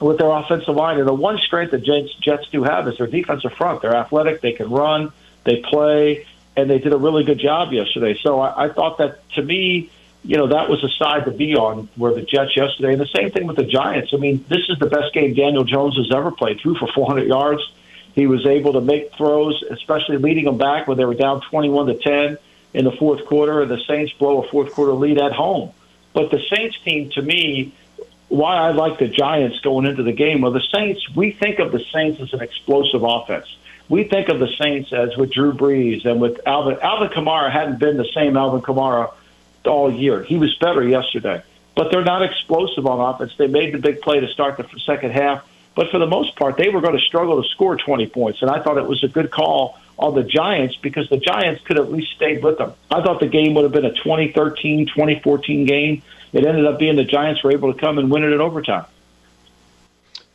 with 0.00 0.18
their 0.18 0.30
offensive 0.30 0.74
line. 0.74 0.98
And 0.98 1.08
the 1.08 1.14
one 1.14 1.38
strength 1.38 1.70
that 1.72 1.82
Jets, 1.84 2.14
Jets 2.14 2.48
do 2.50 2.62
have 2.62 2.88
is 2.88 2.98
their 2.98 3.06
defensive 3.06 3.52
front. 3.52 3.82
They're 3.82 3.96
athletic, 3.96 4.40
they 4.40 4.52
can 4.52 4.70
run, 4.70 5.12
they 5.44 5.62
play, 5.62 6.26
and 6.56 6.70
they 6.70 6.78
did 6.78 6.92
a 6.92 6.96
really 6.96 7.24
good 7.24 7.38
job 7.38 7.72
yesterday. 7.72 8.18
So 8.22 8.40
I, 8.40 8.66
I 8.66 8.68
thought 8.68 8.98
that 8.98 9.28
to 9.30 9.42
me, 9.42 9.90
you 10.24 10.38
know, 10.38 10.46
that 10.48 10.70
was 10.70 10.82
a 10.82 10.88
side 10.88 11.26
to 11.26 11.30
be 11.30 11.54
on 11.54 11.88
where 11.96 12.14
the 12.14 12.22
Jets 12.22 12.56
yesterday. 12.56 12.92
And 12.92 13.00
the 13.00 13.06
same 13.14 13.30
thing 13.30 13.46
with 13.46 13.56
the 13.56 13.64
Giants. 13.64 14.12
I 14.14 14.16
mean, 14.16 14.44
this 14.48 14.68
is 14.68 14.78
the 14.78 14.86
best 14.86 15.12
game 15.12 15.34
Daniel 15.34 15.64
Jones 15.64 15.96
has 15.96 16.10
ever 16.14 16.30
played. 16.30 16.60
Threw 16.60 16.74
for 16.76 16.88
400 16.88 17.28
yards. 17.28 17.62
He 18.14 18.26
was 18.26 18.46
able 18.46 18.74
to 18.74 18.80
make 18.80 19.14
throws, 19.14 19.62
especially 19.70 20.16
leading 20.18 20.44
them 20.44 20.56
back 20.56 20.86
when 20.86 20.96
they 20.96 21.04
were 21.04 21.14
down 21.14 21.42
21 21.42 21.86
to 21.88 21.94
10 21.94 22.38
in 22.72 22.84
the 22.84 22.92
fourth 22.92 23.26
quarter. 23.26 23.60
And 23.60 23.70
the 23.70 23.82
Saints 23.86 24.12
blow 24.14 24.42
a 24.42 24.48
fourth 24.48 24.72
quarter 24.72 24.92
lead 24.92 25.18
at 25.18 25.32
home. 25.32 25.72
But 26.14 26.30
the 26.30 26.40
Saints 26.48 26.78
team, 26.84 27.10
to 27.10 27.22
me, 27.22 27.74
why 28.34 28.56
I 28.56 28.72
like 28.72 28.98
the 28.98 29.06
Giants 29.06 29.60
going 29.60 29.86
into 29.86 30.02
the 30.02 30.12
game. 30.12 30.40
Well, 30.40 30.50
the 30.50 30.62
Saints, 30.74 31.08
we 31.14 31.30
think 31.30 31.60
of 31.60 31.70
the 31.70 31.84
Saints 31.92 32.20
as 32.20 32.32
an 32.32 32.40
explosive 32.40 33.02
offense. 33.04 33.46
We 33.88 34.04
think 34.04 34.28
of 34.28 34.40
the 34.40 34.48
Saints 34.58 34.92
as 34.92 35.16
with 35.16 35.32
Drew 35.32 35.52
Brees 35.52 36.04
and 36.04 36.20
with 36.20 36.40
Alvin. 36.46 36.78
Alvin 36.80 37.08
Kamara 37.08 37.52
hadn't 37.52 37.78
been 37.78 37.96
the 37.96 38.08
same 38.14 38.36
Alvin 38.36 38.60
Kamara 38.60 39.12
all 39.64 39.92
year. 39.92 40.22
He 40.24 40.36
was 40.36 40.54
better 40.56 40.86
yesterday, 40.86 41.42
but 41.76 41.90
they're 41.90 42.04
not 42.04 42.22
explosive 42.22 42.86
on 42.86 43.14
offense. 43.14 43.32
They 43.36 43.46
made 43.46 43.72
the 43.72 43.78
big 43.78 44.00
play 44.00 44.20
to 44.20 44.28
start 44.28 44.56
the 44.56 44.66
second 44.80 45.12
half, 45.12 45.46
but 45.74 45.90
for 45.90 45.98
the 45.98 46.06
most 46.06 46.34
part, 46.36 46.56
they 46.56 46.70
were 46.70 46.80
going 46.80 46.96
to 46.96 47.04
struggle 47.04 47.40
to 47.40 47.48
score 47.50 47.76
20 47.76 48.06
points. 48.08 48.42
And 48.42 48.50
I 48.50 48.60
thought 48.60 48.78
it 48.78 48.86
was 48.86 49.04
a 49.04 49.08
good 49.08 49.30
call 49.30 49.78
on 49.98 50.14
the 50.14 50.24
Giants 50.24 50.76
because 50.76 51.08
the 51.08 51.18
Giants 51.18 51.62
could 51.64 51.78
at 51.78 51.90
least 51.92 52.12
stayed 52.16 52.42
with 52.42 52.58
them. 52.58 52.72
I 52.90 53.02
thought 53.02 53.20
the 53.20 53.28
game 53.28 53.54
would 53.54 53.62
have 53.62 53.72
been 53.72 53.84
a 53.84 53.92
2013, 53.92 54.86
2014 54.86 55.66
game. 55.66 56.02
It 56.32 56.44
ended 56.44 56.66
up 56.66 56.78
being 56.78 56.96
the 56.96 57.04
Giants 57.04 57.42
were 57.42 57.52
able 57.52 57.72
to 57.72 57.78
come 57.78 57.98
and 57.98 58.10
win 58.10 58.24
it 58.24 58.32
in 58.32 58.40
overtime. 58.40 58.86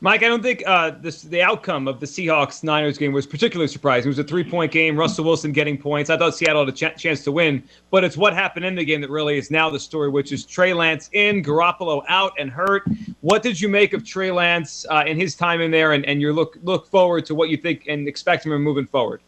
Mike, 0.02 0.24
I 0.24 0.30
don't 0.30 0.42
think 0.42 0.64
uh, 0.66 0.92
this, 0.92 1.24
the 1.24 1.42
outcome 1.42 1.86
of 1.86 2.00
the 2.00 2.06
Seahawks 2.06 2.64
Niners 2.64 2.98
game 2.98 3.12
was 3.12 3.28
particularly 3.28 3.68
surprising. 3.68 4.08
It 4.08 4.12
was 4.12 4.20
a 4.20 4.24
three 4.24 4.46
point 4.46 4.72
game, 4.72 4.96
Russell 4.96 5.26
Wilson 5.26 5.52
getting 5.52 5.78
points. 5.78 6.10
I 6.10 6.16
thought 6.16 6.38
Seattle 6.38 6.66
had 6.66 6.74
a 6.74 6.78
ch- 6.78 6.98
chance 6.98 7.22
to 7.26 7.34
win, 7.34 7.62
but 7.92 8.06
it's 8.06 8.16
what 8.16 8.34
happened 8.34 8.66
in 8.66 8.76
the 8.76 8.86
game 8.86 9.02
that 9.02 9.10
really 9.10 9.38
is 9.38 9.52
now 9.52 9.70
the 9.70 9.80
story, 9.80 10.08
which 10.08 10.32
is 10.32 10.46
Trey 10.46 10.74
Lance 10.74 11.10
in, 11.12 11.44
Garoppolo 11.44 12.06
out 12.08 12.32
and 12.40 12.50
hurt. 12.50 12.84
What 13.20 13.44
did 13.44 13.60
you 13.60 13.68
make 13.68 13.92
of 13.92 14.06
Trey 14.06 14.32
Lance 14.32 14.86
uh, 14.90 15.04
and 15.06 15.20
his 15.20 15.36
time 15.36 15.60
in 15.60 15.70
there, 15.70 15.92
and, 15.92 16.06
and 16.06 16.22
you 16.22 16.32
look 16.32 16.58
look 16.64 16.88
forward 16.88 17.26
to 17.26 17.36
what 17.36 17.50
you 17.50 17.58
think 17.58 17.84
and 17.90 18.08
expect 18.08 18.44
from 18.44 18.54
him 18.54 18.64
moving 18.64 18.88
forward? 18.88 19.20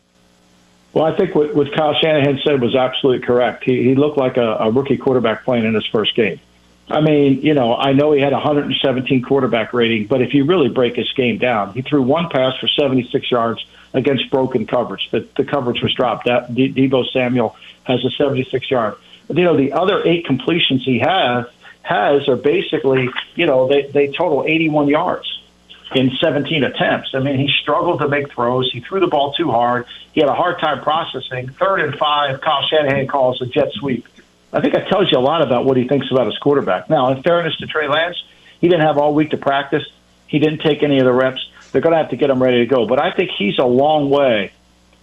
Well, 0.94 1.06
I 1.06 1.16
think 1.16 1.36
what, 1.36 1.56
what 1.56 1.74
Kyle 1.74 1.94
Shanahan 1.94 2.40
said 2.44 2.62
was 2.62 2.76
absolutely 2.76 3.26
correct. 3.26 3.64
He, 3.64 3.84
he 3.84 3.96
looked 3.96 4.18
like 4.18 4.38
a, 4.38 4.56
a 4.60 4.72
rookie 4.72 4.98
quarterback 4.98 5.46
playing 5.46 5.66
in 5.66 5.74
his 5.74 5.86
first 5.86 6.16
game. 6.16 6.40
I 6.90 7.00
mean, 7.00 7.42
you 7.42 7.54
know, 7.54 7.74
I 7.74 7.94
know 7.94 8.12
he 8.12 8.20
had 8.20 8.34
117 8.34 9.22
quarterback 9.22 9.74
rating, 9.74 10.08
but 10.08 10.22
if 10.22 10.34
you 10.34 10.44
really 10.46 10.68
break 10.68 10.98
his 10.98 11.12
game 11.14 11.38
down, 11.38 11.74
he 11.74 11.82
threw 11.82 12.02
one 12.02 12.30
pass 12.30 12.58
for 12.58 12.68
76 12.68 13.32
yards 13.32 13.66
against 13.94 14.30
broken 14.30 14.68
coverage. 14.68 15.10
The, 15.12 15.26
the 15.38 15.46
coverage 15.46 15.82
was 15.82 15.94
dropped. 15.94 16.26
That 16.26 16.54
De- 16.54 16.74
Deebo 16.74 17.10
Samuel 17.12 17.56
has 17.84 18.04
a 18.04 18.12
76 18.12 18.70
yard. 18.70 18.96
You 19.30 19.44
know, 19.46 19.56
the 19.56 19.72
other 19.72 20.06
eight 20.06 20.26
completions 20.26 20.84
he 20.84 21.00
has 21.00 21.46
has 21.84 22.28
are 22.28 22.36
basically, 22.36 23.10
you 23.36 23.46
know, 23.46 23.68
they 23.68 23.84
they 23.84 24.08
total 24.08 24.44
81 24.46 24.90
yards 24.90 25.41
in 25.96 26.12
17 26.22 26.64
attempts. 26.64 27.10
I 27.14 27.20
mean, 27.20 27.38
he 27.38 27.50
struggled 27.62 28.00
to 28.02 28.08
make 28.08 28.32
throws. 28.32 28.72
He 28.72 28.80
threw 28.80 29.00
the 29.00 29.08
ball 29.08 29.34
too 29.34 29.52
hard. 29.52 29.86
He 30.14 30.22
had 30.22 30.30
a 30.30 30.34
hard 30.34 30.60
time 30.60 30.82
processing. 30.82 31.50
Third 31.50 31.82
and 31.82 31.96
five, 31.98 32.42
Kyle 32.42 32.66
Shanahan 32.68 33.08
calls 33.08 33.42
a 33.42 33.46
jet 33.46 33.72
sweep. 33.74 34.08
I 34.54 34.62
think 34.62 34.74
that 34.74 34.88
tells 34.90 35.12
you 35.12 35.18
a 35.18 35.20
lot 35.20 35.42
about 35.42 35.66
what 35.66 35.78
he 35.78 35.88
thinks 35.88 36.12
about 36.12 36.26
his 36.26 36.38
quarterback. 36.38 36.90
Now, 36.90 37.12
in 37.12 37.24
fairness 37.24 37.56
to 37.58 37.68
Trey 37.68 37.88
Lance, 37.88 38.22
he 38.60 38.68
didn't 38.68 38.86
have 38.86 38.98
all 38.98 39.14
week 39.14 39.32
to 39.32 39.38
practice. 39.38 39.84
He 40.28 40.40
didn't 40.40 40.60
take 40.60 40.84
any 40.84 41.00
of 41.00 41.06
the 41.06 41.14
reps. 41.14 41.50
They're 41.72 41.82
going 41.82 41.94
to 41.94 41.98
have 41.98 42.10
to 42.10 42.18
get 42.18 42.30
him 42.30 42.42
ready 42.42 42.60
to 42.60 42.66
go. 42.66 42.86
But 42.86 43.00
I 43.00 43.12
think 43.12 43.32
he's 43.38 43.58
a 43.60 43.66
long 43.66 44.10
way 44.10 44.52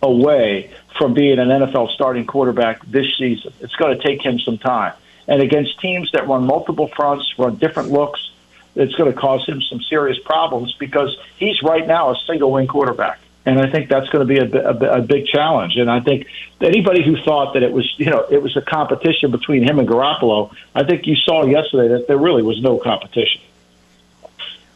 away 0.02 0.70
from 0.96 1.14
being 1.14 1.38
an 1.38 1.48
NFL 1.48 1.90
starting 1.94 2.26
quarterback 2.26 2.84
this 2.86 3.06
season. 3.18 3.52
It's 3.60 3.74
going 3.76 3.98
to 3.98 4.06
take 4.06 4.22
him 4.22 4.38
some 4.38 4.58
time. 4.58 4.92
And 5.26 5.42
against 5.42 5.80
teams 5.80 6.10
that 6.12 6.28
run 6.28 6.44
multiple 6.44 6.88
fronts, 6.88 7.34
run 7.38 7.56
different 7.56 7.90
looks, 7.90 8.30
it's 8.78 8.94
going 8.94 9.12
to 9.12 9.18
cause 9.18 9.44
him 9.46 9.60
some 9.62 9.80
serious 9.82 10.18
problems 10.24 10.74
because 10.78 11.16
he's 11.36 11.62
right 11.62 11.86
now 11.86 12.10
a 12.10 12.16
single 12.26 12.52
wing 12.52 12.66
quarterback 12.66 13.20
and 13.48 13.58
I 13.58 13.70
think 13.70 13.88
that's 13.88 14.08
going 14.10 14.26
to 14.26 14.34
be 14.34 14.38
a, 14.38 14.68
a, 14.68 14.98
a, 14.98 15.00
big 15.00 15.26
challenge. 15.26 15.76
And 15.76 15.90
I 15.90 16.00
think 16.00 16.26
anybody 16.60 17.02
who 17.02 17.16
thought 17.22 17.54
that 17.54 17.62
it 17.62 17.72
was, 17.72 17.90
you 17.96 18.10
know, 18.10 18.26
it 18.30 18.42
was 18.42 18.56
a 18.56 18.60
competition 18.60 19.30
between 19.30 19.62
him 19.62 19.78
and 19.78 19.88
Garoppolo, 19.88 20.54
I 20.74 20.84
think 20.84 21.06
you 21.06 21.16
saw 21.16 21.46
yesterday 21.46 21.88
that 21.94 22.08
there 22.08 22.18
really 22.18 22.42
was 22.42 22.60
no 22.60 22.78
competition. 22.78 23.40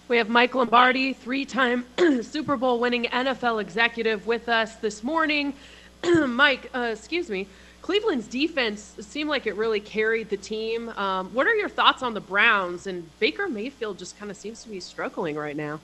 We 0.09 0.17
have 0.17 0.31
Mike 0.31 0.55
Lombardi, 0.55 1.13
three-time 1.13 1.85
Super 2.23 2.57
Bowl 2.57 2.81
winning 2.81 3.05
NFL 3.05 3.61
executive, 3.61 4.27
with 4.27 4.49
us 4.49 4.77
this 4.77 5.03
morning. 5.03 5.55
Mike, 6.27 6.71
uh, 6.75 6.91
excuse 6.93 7.29
me. 7.29 7.49
Cleveland's 7.83 8.29
defense 8.29 8.95
seemed 9.01 9.29
like 9.29 9.47
it 9.47 9.57
really 9.57 9.81
carried 9.81 10.31
the 10.31 10.37
team. 10.37 10.89
Um, 10.91 11.31
what 11.35 11.49
are 11.49 11.55
your 11.55 11.69
thoughts 11.69 12.03
on 12.03 12.15
the 12.15 12.21
Browns? 12.21 12.87
And 12.87 13.09
Baker 13.19 13.49
Mayfield 13.49 13.99
just 13.99 14.17
kind 14.19 14.31
of 14.31 14.37
seems 14.37 14.63
to 14.63 14.69
be 14.69 14.79
struggling 14.79 15.35
right 15.35 15.57
now. 15.57 15.81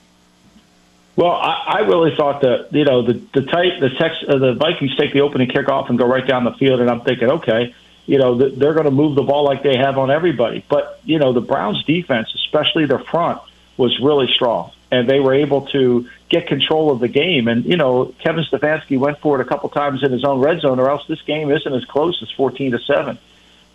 Well, 1.16 1.32
I, 1.32 1.64
I 1.66 1.80
really 1.80 2.14
thought 2.16 2.42
that 2.42 2.68
you 2.70 2.84
know 2.84 3.02
the 3.02 3.14
the 3.34 3.42
tight 3.42 3.80
the 3.80 3.90
tex, 3.90 4.14
uh, 4.28 4.38
the 4.38 4.54
Vikings 4.54 4.96
take 4.96 5.12
the 5.12 5.22
opening 5.22 5.48
kickoff 5.48 5.88
and 5.88 5.98
go 5.98 6.06
right 6.06 6.24
down 6.24 6.44
the 6.44 6.52
field, 6.52 6.80
and 6.80 6.88
I'm 6.88 7.00
thinking, 7.00 7.28
okay, 7.28 7.74
you 8.06 8.18
know 8.18 8.38
they're 8.38 8.74
going 8.74 8.84
to 8.84 8.92
move 8.92 9.16
the 9.16 9.24
ball 9.24 9.44
like 9.44 9.64
they 9.64 9.76
have 9.76 9.98
on 9.98 10.12
everybody. 10.12 10.64
But 10.68 11.00
you 11.04 11.18
know 11.18 11.32
the 11.32 11.40
Browns' 11.40 11.82
defense, 11.82 12.32
especially 12.36 12.86
their 12.86 13.00
front, 13.00 13.42
was 13.76 13.98
really 13.98 14.28
strong, 14.32 14.70
and 14.92 15.10
they 15.10 15.18
were 15.18 15.34
able 15.34 15.62
to 15.72 16.08
get 16.28 16.46
control 16.46 16.90
of 16.90 17.00
the 17.00 17.08
game. 17.08 17.48
And 17.48 17.64
you 17.64 17.76
know 17.76 18.14
Kevin 18.18 18.44
Stefanski 18.44 18.98
went 18.98 19.18
for 19.18 19.40
it 19.40 19.46
a 19.46 19.48
couple 19.48 19.68
times 19.68 20.02
in 20.02 20.12
his 20.12 20.24
own 20.24 20.40
red 20.40 20.60
zone, 20.60 20.78
or 20.78 20.90
else 20.90 21.06
this 21.08 21.22
game 21.22 21.50
isn't 21.50 21.72
as 21.72 21.84
close 21.84 22.20
as 22.22 22.30
14 22.32 22.72
to 22.72 22.78
seven. 22.80 23.18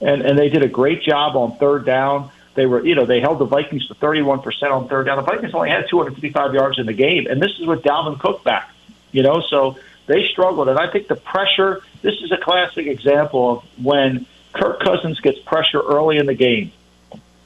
And 0.02 0.22
and 0.22 0.38
they 0.38 0.50
did 0.50 0.64
a 0.64 0.68
great 0.68 1.02
job 1.04 1.36
on 1.36 1.58
third 1.58 1.86
down. 1.86 2.32
They 2.56 2.66
were, 2.68 2.86
you 2.86 2.94
know, 2.94 3.06
they 3.06 3.20
held 3.20 3.40
the 3.40 3.46
Vikings 3.46 3.88
to 3.88 3.96
31% 3.96 4.46
on 4.72 4.88
third 4.88 5.08
down. 5.08 5.18
The 5.18 5.24
Vikings 5.24 5.56
only 5.56 5.70
had 5.70 5.90
255 5.90 6.54
yards 6.54 6.78
in 6.78 6.86
the 6.86 6.94
game, 6.94 7.26
and 7.28 7.42
this 7.42 7.52
is 7.60 7.66
with 7.66 7.82
Dalvin 7.82 8.20
Cook 8.20 8.44
back, 8.44 8.70
you 9.12 9.24
know, 9.24 9.42
so 9.42 9.80
they 10.06 10.26
struggled. 10.26 10.70
And 10.70 10.78
I 10.78 10.92
think 10.92 11.08
the 11.08 11.16
pressure, 11.16 11.82
this 12.02 12.14
is 12.22 12.32
a 12.32 12.38
classic 12.38 12.86
example 12.86 13.58
of 13.58 13.84
when 13.84 14.26
Kirk 14.54 14.82
Cousins 14.82 15.20
gets 15.20 15.40
pressure 15.40 15.82
early 15.82 16.18
in 16.18 16.26
the 16.26 16.34
game, 16.34 16.72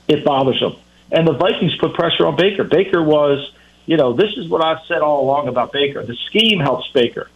it 0.07 0.25
bothers 0.25 0.59
him. 0.59 0.75
And 1.11 1.27
the 1.27 1.33
Vikings 1.33 1.75
put 1.77 1.93
pressure 1.93 2.25
on 2.25 2.35
Baker. 2.35 2.63
Baker 2.63 3.01
was, 3.01 3.51
you 3.87 3.97
know, 3.97 4.13
this 4.13 4.37
is 4.37 4.47
what 4.47 4.63
I've 4.63 4.85
said 4.85 5.01
all 5.01 5.23
along 5.23 5.47
about 5.47 5.71
Baker. 5.71 6.03
The 6.03 6.15
scheme 6.27 6.59
helps 6.59 6.87
Baker. 6.91 7.29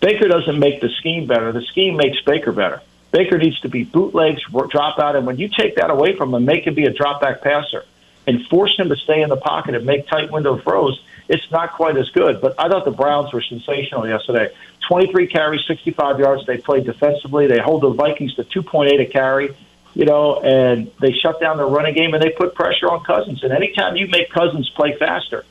Baker 0.00 0.28
doesn't 0.28 0.58
make 0.58 0.82
the 0.82 0.90
scheme 0.90 1.26
better. 1.26 1.50
The 1.52 1.62
scheme 1.62 1.96
makes 1.96 2.20
Baker 2.20 2.52
better. 2.52 2.82
Baker 3.10 3.38
needs 3.38 3.58
to 3.60 3.68
be 3.68 3.84
bootlegs, 3.84 4.42
drop 4.68 4.98
out, 4.98 5.16
and 5.16 5.24
when 5.26 5.38
you 5.38 5.48
take 5.48 5.76
that 5.76 5.88
away 5.88 6.16
from 6.16 6.34
him, 6.34 6.44
make 6.44 6.66
him 6.66 6.74
be 6.74 6.84
a 6.84 6.92
drop 6.92 7.20
back 7.20 7.40
passer 7.40 7.84
and 8.26 8.44
force 8.46 8.76
him 8.78 8.88
to 8.88 8.96
stay 8.96 9.22
in 9.22 9.28
the 9.28 9.36
pocket 9.36 9.74
and 9.74 9.84
make 9.86 10.06
tight 10.08 10.30
window 10.30 10.58
throws, 10.58 11.02
it's 11.28 11.50
not 11.50 11.72
quite 11.72 11.96
as 11.96 12.10
good. 12.10 12.40
But 12.40 12.54
I 12.58 12.68
thought 12.68 12.84
the 12.84 12.90
Browns 12.90 13.32
were 13.32 13.42
sensational 13.42 14.06
yesterday. 14.06 14.52
23 14.88 15.26
carries, 15.28 15.64
65 15.66 16.18
yards. 16.18 16.46
They 16.46 16.58
played 16.58 16.84
defensively. 16.84 17.46
They 17.46 17.60
hold 17.60 17.82
the 17.82 17.90
Vikings 17.90 18.34
to 18.34 18.44
2.8 18.44 19.00
a 19.00 19.06
carry, 19.06 19.54
you 19.94 20.04
know, 20.04 20.40
and 20.40 20.90
they 21.00 21.12
shut 21.12 21.40
down 21.40 21.56
the 21.56 21.66
running 21.66 21.94
game 21.94 22.14
and 22.14 22.22
they 22.22 22.30
put 22.30 22.54
pressure 22.54 22.90
on 22.90 23.04
Cousins. 23.04 23.42
And 23.42 23.52
anytime 23.52 23.96
you 23.96 24.08
make 24.08 24.30
Cousins 24.30 24.68
play 24.70 24.96
faster, 24.96 25.44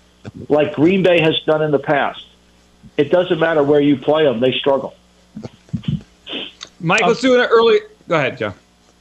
like 0.49 0.75
Green 0.75 1.03
Bay 1.03 1.21
has 1.21 1.39
done 1.41 1.61
in 1.61 1.71
the 1.71 1.79
past, 1.79 2.25
it 2.97 3.11
doesn't 3.11 3.39
matter 3.39 3.63
where 3.63 3.81
you 3.81 3.97
play 3.97 4.23
them, 4.23 4.39
they 4.39 4.51
struggle. 4.53 4.93
Mike, 6.79 7.01
let's 7.01 7.21
do 7.21 7.39
an 7.39 7.47
early. 7.49 7.79
Go 8.07 8.15
ahead, 8.15 8.37
Joe. 8.37 8.53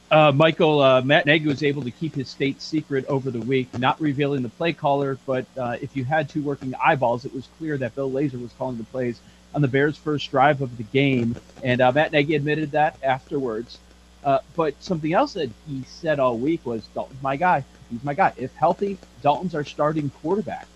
Uh, 0.09 0.31
Michael, 0.31 0.79
uh, 0.79 1.01
Matt 1.01 1.25
Nagy 1.25 1.47
was 1.47 1.63
able 1.63 1.81
to 1.81 1.91
keep 1.91 2.13
his 2.13 2.29
state 2.29 2.61
secret 2.61 3.05
over 3.07 3.31
the 3.31 3.39
week, 3.39 3.77
not 3.79 3.99
revealing 3.99 4.43
the 4.43 4.49
play 4.49 4.71
caller. 4.71 5.17
But 5.25 5.45
uh, 5.57 5.77
if 5.81 5.97
you 5.97 6.05
had 6.05 6.29
two 6.29 6.43
working 6.43 6.73
eyeballs, 6.75 7.25
it 7.25 7.33
was 7.33 7.47
clear 7.57 7.77
that 7.79 7.95
Bill 7.95 8.11
Lazor 8.11 8.41
was 8.41 8.51
calling 8.53 8.77
the 8.77 8.83
plays 8.85 9.19
on 9.55 9.61
the 9.61 9.67
Bears' 9.67 9.97
first 9.97 10.29
drive 10.29 10.61
of 10.61 10.77
the 10.77 10.83
game. 10.83 11.35
And 11.63 11.81
uh, 11.81 11.91
Matt 11.91 12.11
Nagy 12.11 12.35
admitted 12.35 12.71
that 12.71 12.97
afterwards. 13.03 13.79
Uh, 14.23 14.39
but 14.55 14.81
something 14.81 15.11
else 15.13 15.33
that 15.33 15.49
he 15.67 15.83
said 15.83 16.19
all 16.19 16.37
week 16.37 16.65
was 16.65 16.85
Dalton's 16.93 17.21
my 17.21 17.35
guy. 17.35 17.65
He's 17.89 18.03
my 18.03 18.13
guy. 18.13 18.33
If 18.37 18.53
healthy, 18.55 18.97
Dalton's 19.21 19.55
our 19.55 19.65
starting 19.65 20.09
quarterback. 20.21 20.67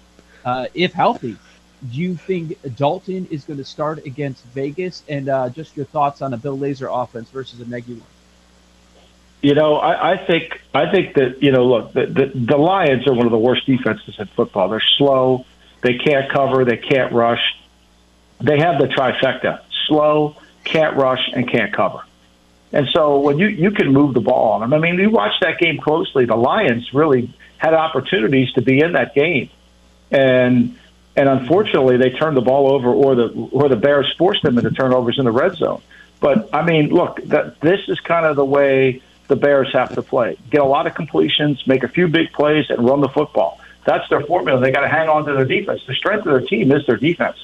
Uh, 0.47 0.67
if 0.73 0.93
healthy, 0.93 1.35
do 1.91 1.97
you 1.99 2.15
think 2.15 2.57
Dalton 2.77 3.27
is 3.29 3.43
going 3.43 3.57
to 3.57 3.65
start 3.65 4.05
against 4.05 4.45
Vegas? 4.45 5.03
And 5.09 5.27
uh, 5.27 5.49
just 5.49 5.75
your 5.75 5.85
thoughts 5.85 6.21
on 6.21 6.33
a 6.33 6.37
Bill 6.37 6.57
Lazor 6.57 6.87
offense 6.89 7.29
versus 7.31 7.59
a 7.59 7.65
Nagy 7.65 7.95
one. 7.95 8.07
You 9.41 9.55
know, 9.55 9.75
I, 9.75 10.13
I 10.13 10.25
think 10.25 10.61
I 10.73 10.89
think 10.89 11.15
that 11.15 11.43
you 11.43 11.51
know, 11.51 11.65
look, 11.65 11.91
the, 11.91 12.05
the 12.05 12.31
the 12.33 12.57
Lions 12.57 13.05
are 13.09 13.13
one 13.13 13.25
of 13.25 13.31
the 13.33 13.37
worst 13.37 13.65
defenses 13.65 14.15
in 14.17 14.27
football. 14.27 14.69
They're 14.69 14.81
slow, 14.97 15.45
they 15.81 15.97
can't 15.97 16.31
cover, 16.31 16.63
they 16.63 16.77
can't 16.77 17.11
rush. 17.11 17.43
They 18.39 18.57
have 18.59 18.79
the 18.79 18.87
trifecta: 18.87 19.63
slow, 19.85 20.37
can't 20.63 20.95
rush, 20.95 21.29
and 21.33 21.51
can't 21.51 21.73
cover. 21.73 22.05
And 22.71 22.87
so 22.93 23.19
when 23.19 23.37
you 23.37 23.47
you 23.47 23.71
can 23.71 23.91
move 23.91 24.13
the 24.13 24.21
ball 24.21 24.53
on 24.53 24.61
them, 24.61 24.73
I 24.73 24.79
mean, 24.79 24.97
you 24.97 25.09
watch 25.09 25.33
that 25.41 25.59
game 25.59 25.77
closely. 25.77 26.23
The 26.23 26.37
Lions 26.37 26.93
really 26.93 27.33
had 27.57 27.73
opportunities 27.73 28.53
to 28.53 28.61
be 28.61 28.79
in 28.79 28.93
that 28.93 29.13
game, 29.13 29.49
and 30.11 30.77
and 31.15 31.29
unfortunately 31.29 31.97
they 31.97 32.11
turned 32.11 32.37
the 32.37 32.41
ball 32.41 32.71
over, 32.71 32.89
or 32.89 33.15
the 33.15 33.27
or 33.51 33.69
the 33.69 33.75
Bears 33.75 34.13
forced 34.17 34.43
them 34.43 34.57
into 34.57 34.71
turnovers 34.71 35.17
in 35.19 35.25
the 35.25 35.31
red 35.31 35.55
zone. 35.55 35.81
But 36.19 36.49
I 36.53 36.63
mean, 36.63 36.89
look, 36.89 37.21
that 37.25 37.59
this 37.61 37.81
is 37.87 37.99
kind 37.99 38.25
of 38.25 38.35
the 38.35 38.45
way 38.45 39.01
the 39.27 39.35
Bears 39.35 39.71
have 39.73 39.93
to 39.95 40.01
play: 40.01 40.37
get 40.49 40.61
a 40.61 40.65
lot 40.65 40.87
of 40.87 40.95
completions, 40.95 41.65
make 41.67 41.83
a 41.83 41.87
few 41.87 42.07
big 42.07 42.31
plays, 42.31 42.69
and 42.69 42.85
run 42.87 43.01
the 43.01 43.09
football. 43.09 43.59
That's 43.85 44.07
their 44.09 44.21
formula. 44.21 44.59
They 44.59 44.71
got 44.71 44.81
to 44.81 44.89
hang 44.89 45.07
on 45.07 45.25
to 45.25 45.33
their 45.33 45.45
defense. 45.45 45.81
The 45.87 45.95
strength 45.95 46.25
of 46.25 46.33
their 46.33 46.41
team 46.41 46.71
is 46.71 46.85
their 46.85 46.97
defense. 46.97 47.37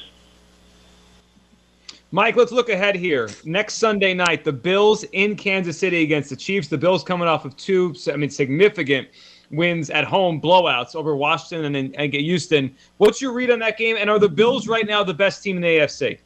Mike, 2.11 2.35
let's 2.35 2.51
look 2.51 2.69
ahead 2.69 2.95
here. 2.95 3.27
Next 3.43 3.75
Sunday 3.75 4.13
night, 4.13 4.43
the 4.43 4.51
Bills 4.51 5.03
in 5.13 5.35
Kansas 5.35 5.79
City 5.79 6.03
against 6.03 6.29
the 6.29 6.35
Chiefs. 6.35 6.67
The 6.67 6.77
Bills 6.77 7.03
coming 7.03 7.27
off 7.27 7.43
of 7.43 7.57
two, 7.57 7.95
I 8.11 8.17
mean, 8.17 8.29
significant 8.29 9.07
wins 9.53 9.89
at 9.89 10.03
home, 10.03 10.41
blowouts 10.41 10.95
over 10.95 11.15
Washington 11.15 11.75
and, 11.75 11.95
and 11.95 12.13
Houston. 12.13 12.75
What's 12.97 13.21
your 13.21 13.33
read 13.33 13.51
on 13.51 13.59
that 13.59 13.77
game? 13.77 13.97
And 13.97 14.09
are 14.09 14.19
the 14.19 14.29
Bills 14.29 14.67
right 14.67 14.85
now 14.85 15.03
the 15.03 15.13
best 15.13 15.43
team 15.43 15.57
in 15.57 15.61
the 15.61 15.67
AFC? 15.69 16.19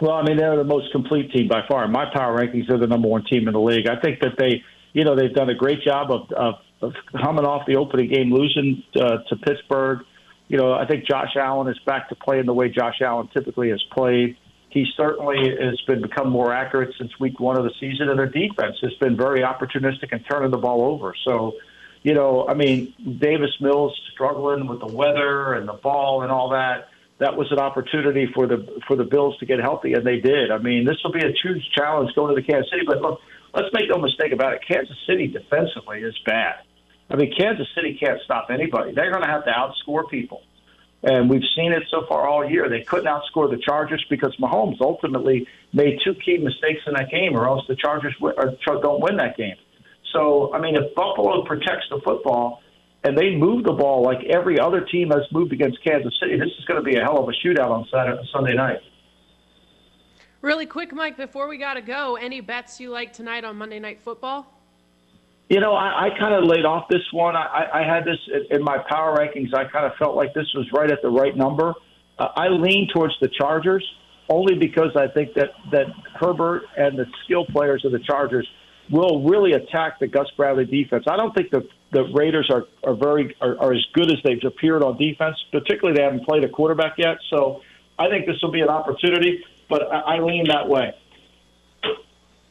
Well, 0.00 0.12
I 0.12 0.22
mean, 0.22 0.36
they're 0.36 0.56
the 0.56 0.64
most 0.64 0.90
complete 0.90 1.30
team 1.30 1.46
by 1.46 1.60
far. 1.68 1.84
In 1.84 1.92
my 1.92 2.06
power 2.12 2.36
rankings, 2.36 2.66
they're 2.66 2.78
the 2.78 2.88
number 2.88 3.06
one 3.06 3.24
team 3.24 3.46
in 3.46 3.54
the 3.54 3.60
league. 3.60 3.86
I 3.86 4.00
think 4.00 4.20
that 4.20 4.32
they, 4.36 4.62
you 4.92 5.04
know, 5.04 5.14
they've 5.14 5.32
done 5.32 5.48
a 5.48 5.54
great 5.54 5.82
job 5.82 6.10
of, 6.10 6.32
of, 6.32 6.54
of 6.80 6.92
coming 7.20 7.44
off 7.44 7.66
the 7.66 7.76
opening 7.76 8.08
game, 8.08 8.32
losing 8.32 8.82
uh, 8.96 9.18
to 9.28 9.36
Pittsburgh. 9.36 10.00
You 10.48 10.58
know, 10.58 10.72
I 10.72 10.86
think 10.86 11.06
Josh 11.06 11.36
Allen 11.36 11.68
is 11.68 11.78
back 11.86 12.08
to 12.08 12.16
playing 12.16 12.46
the 12.46 12.52
way 12.52 12.68
Josh 12.68 13.00
Allen 13.00 13.28
typically 13.32 13.70
has 13.70 13.82
played. 13.92 14.36
He 14.70 14.86
certainly 14.96 15.54
has 15.60 15.80
been 15.82 16.02
become 16.02 16.30
more 16.30 16.52
accurate 16.52 16.94
since 16.98 17.12
week 17.20 17.38
one 17.38 17.56
of 17.56 17.64
the 17.64 17.72
season, 17.78 18.08
and 18.08 18.18
their 18.18 18.26
defense 18.26 18.76
has 18.82 18.94
been 18.94 19.16
very 19.16 19.40
opportunistic 19.40 20.08
and 20.10 20.24
turning 20.28 20.50
the 20.50 20.58
ball 20.58 20.82
over. 20.82 21.14
So, 21.26 21.52
you 22.02 22.14
know, 22.14 22.46
I 22.48 22.54
mean, 22.54 22.94
Davis 23.20 23.50
Mills 23.60 23.98
struggling 24.12 24.66
with 24.66 24.80
the 24.80 24.86
weather 24.86 25.54
and 25.54 25.68
the 25.68 25.74
ball 25.74 26.22
and 26.22 26.32
all 26.32 26.50
that 26.50 26.88
that 27.22 27.36
was 27.36 27.50
an 27.52 27.60
opportunity 27.60 28.26
for 28.34 28.48
the 28.48 28.66
for 28.88 28.96
the 28.96 29.04
Bills 29.04 29.38
to 29.38 29.46
get 29.46 29.60
healthy, 29.60 29.92
and 29.92 30.04
they 30.04 30.18
did. 30.18 30.50
I 30.50 30.58
mean, 30.58 30.84
this 30.84 30.96
will 31.04 31.12
be 31.12 31.24
a 31.24 31.30
huge 31.42 31.62
challenge 31.72 32.12
going 32.16 32.34
to 32.34 32.40
the 32.40 32.46
Kansas 32.46 32.68
City. 32.68 32.82
But 32.84 33.00
look, 33.00 33.20
let's 33.54 33.68
make 33.72 33.88
no 33.88 33.98
mistake 33.98 34.32
about 34.32 34.54
it. 34.54 34.62
Kansas 34.66 34.96
City 35.06 35.28
defensively 35.28 36.00
is 36.00 36.18
bad. 36.26 36.62
I 37.08 37.14
mean, 37.14 37.32
Kansas 37.36 37.68
City 37.76 37.96
can't 38.02 38.20
stop 38.24 38.48
anybody. 38.50 38.92
They're 38.92 39.12
going 39.12 39.22
to 39.22 39.28
have 39.28 39.44
to 39.44 39.52
outscore 39.52 40.10
people, 40.10 40.42
and 41.04 41.30
we've 41.30 41.46
seen 41.54 41.72
it 41.72 41.84
so 41.92 42.06
far 42.08 42.26
all 42.26 42.48
year. 42.48 42.68
They 42.68 42.82
couldn't 42.82 43.06
outscore 43.06 43.48
the 43.48 43.62
Chargers 43.64 44.04
because 44.10 44.34
Mahomes 44.40 44.80
ultimately 44.80 45.46
made 45.72 46.00
two 46.04 46.14
key 46.14 46.38
mistakes 46.38 46.80
in 46.88 46.94
that 46.94 47.08
game, 47.08 47.36
or 47.36 47.46
else 47.46 47.64
the 47.68 47.76
Chargers 47.76 48.14
w- 48.20 48.34
or 48.36 48.56
don't 48.82 49.00
win 49.00 49.18
that 49.18 49.36
game. 49.36 49.56
So, 50.12 50.52
I 50.52 50.60
mean, 50.60 50.76
if 50.76 50.94
Buffalo 50.94 51.44
protects 51.44 51.86
the 51.90 52.00
football 52.04 52.62
and 53.04 53.18
they 53.18 53.34
move 53.34 53.64
the 53.64 53.72
ball 53.72 54.02
like 54.02 54.24
every 54.24 54.58
other 54.58 54.80
team 54.80 55.10
has 55.10 55.22
moved 55.32 55.52
against 55.52 55.82
Kansas 55.84 56.14
City. 56.20 56.38
This 56.38 56.50
is 56.58 56.64
going 56.66 56.82
to 56.82 56.88
be 56.88 56.96
a 56.96 57.02
hell 57.02 57.18
of 57.18 57.28
a 57.28 57.46
shootout 57.46 57.70
on 57.70 57.86
Saturday, 57.92 58.22
Sunday 58.32 58.54
night. 58.54 58.78
Really 60.40 60.66
quick, 60.66 60.92
Mike, 60.92 61.16
before 61.16 61.48
we 61.48 61.56
got 61.56 61.74
to 61.74 61.82
go, 61.82 62.16
any 62.16 62.40
bets 62.40 62.80
you 62.80 62.90
like 62.90 63.12
tonight 63.12 63.44
on 63.44 63.56
Monday 63.56 63.78
Night 63.78 64.00
Football? 64.02 64.46
You 65.48 65.60
know, 65.60 65.74
I, 65.74 66.06
I 66.06 66.18
kind 66.18 66.34
of 66.34 66.44
laid 66.44 66.64
off 66.64 66.88
this 66.88 67.02
one. 67.12 67.36
I, 67.36 67.68
I 67.74 67.82
had 67.82 68.04
this 68.04 68.18
in 68.50 68.62
my 68.62 68.78
power 68.88 69.16
rankings. 69.16 69.54
I 69.54 69.64
kind 69.64 69.86
of 69.86 69.92
felt 69.98 70.16
like 70.16 70.34
this 70.34 70.46
was 70.54 70.66
right 70.72 70.90
at 70.90 70.98
the 71.02 71.10
right 71.10 71.36
number. 71.36 71.74
Uh, 72.18 72.28
I 72.36 72.48
lean 72.48 72.88
towards 72.92 73.14
the 73.20 73.28
Chargers 73.28 73.84
only 74.28 74.54
because 74.54 74.96
I 74.96 75.08
think 75.08 75.34
that, 75.34 75.50
that 75.72 75.86
Herbert 76.18 76.62
and 76.76 76.98
the 76.98 77.06
skill 77.24 77.44
players 77.44 77.84
of 77.84 77.92
the 77.92 77.98
Chargers 77.98 78.48
will 78.90 79.22
really 79.22 79.52
attack 79.52 79.98
the 79.98 80.06
Gus 80.06 80.26
Bradley 80.36 80.64
defense. 80.64 81.04
I 81.06 81.16
don't 81.16 81.34
think 81.34 81.50
the 81.50 81.68
the 81.92 82.04
Raiders 82.14 82.50
are 82.50 82.64
are 82.84 82.94
very 82.94 83.34
are, 83.40 83.58
are 83.60 83.72
as 83.72 83.84
good 83.92 84.10
as 84.10 84.18
they've 84.24 84.42
appeared 84.44 84.82
on 84.82 84.96
defense. 84.96 85.36
Particularly, 85.50 85.96
they 85.96 86.02
haven't 86.02 86.24
played 86.24 86.44
a 86.44 86.48
quarterback 86.48 86.94
yet, 86.98 87.18
so 87.30 87.62
I 87.98 88.08
think 88.08 88.26
this 88.26 88.36
will 88.42 88.52
be 88.52 88.60
an 88.60 88.68
opportunity. 88.68 89.44
But 89.68 89.90
I, 89.92 90.16
I 90.16 90.20
lean 90.20 90.46
that 90.48 90.68
way. 90.68 90.94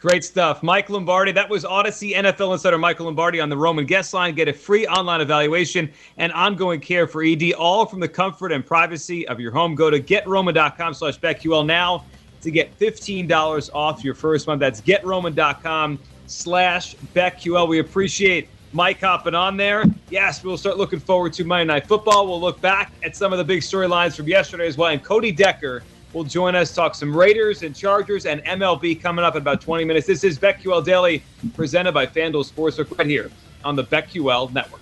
Great 0.02 0.24
stuff. 0.24 0.64
Mike 0.64 0.90
Lombardi. 0.90 1.32
That 1.32 1.48
was 1.48 1.64
Audacy 1.64 2.16
NFL 2.16 2.54
Insider 2.54 2.80
Michael 2.80 3.06
Lombardi 3.06 3.40
on 3.40 3.50
the 3.50 3.58
Roman 3.58 3.86
guest 3.86 4.16
line. 4.16 4.34
Get 4.34 4.48
a 4.48 4.54
free 4.54 4.88
online 4.88 5.22
evaluation 5.22 5.92
and 6.18 6.34
ongoing 6.34 6.80
care 6.80 7.06
for 7.06 7.22
ED, 7.22 7.54
all 7.54 7.86
from 7.86 8.00
the 8.00 8.08
comfort 8.08 8.52
and 8.52 8.66
privacy 8.66 9.28
of 9.28 9.40
your 9.40 9.52
home. 9.52 9.76
Go 9.76 9.92
to 9.92 10.00
getroman.com 10.00 10.96
slash 10.96 11.20
BetQL 11.20 11.68
now 11.68 12.06
to 12.42 12.50
get 12.50 12.76
$15 12.80 13.70
off 13.76 14.04
your 14.04 14.16
first 14.16 14.48
month. 14.48 14.60
That's 14.60 14.82
getroman.com 14.82 16.00
slash 16.32 16.96
BetQL. 17.14 17.68
We 17.68 17.80
appreciate 17.80 18.48
Mike 18.74 19.02
hopping 19.02 19.36
on 19.36 19.58
there. 19.58 19.84
Yes, 20.10 20.44
we'll 20.44 20.58
start 20.58 20.78
looking 20.78 21.00
forward 21.00 21.34
to 21.34 21.44
Monday 21.44 21.66
Night 21.66 21.88
Football. 21.88 22.28
We'll 22.28 22.42
look 22.42 22.62
back 22.62 22.94
at 23.04 23.16
some 23.16 23.34
of 23.34 23.38
the 23.38 23.44
big 23.44 23.62
storylines 23.62 24.16
from 24.16 24.28
yesterday 24.28 24.68
as 24.68 24.78
well. 24.78 24.90
And 24.90 25.04
Cody 25.04 25.32
Decker 25.32 25.84
will 26.14 26.24
join 26.24 26.56
us, 26.56 26.74
talk 26.74 26.96
some 26.96 27.16
Raiders 27.16 27.64
and 27.64 27.76
Chargers 27.76 28.26
and 28.26 28.44
MLB 28.44 29.02
coming 29.02 29.24
up 29.24 29.36
in 29.36 29.42
about 29.42 29.62
20 29.62 29.84
minutes. 29.84 30.08
This 30.08 30.24
is 30.24 30.40
BetQL 30.40 30.84
Daily 30.84 31.24
presented 31.54 31.94
by 31.94 32.06
FanDuel 32.06 32.50
Sportsbook 32.50 32.98
right 32.98 33.08
here 33.08 33.32
on 33.64 33.76
the 33.76 33.84
BetQL 33.84 34.54
Network. 34.54 34.81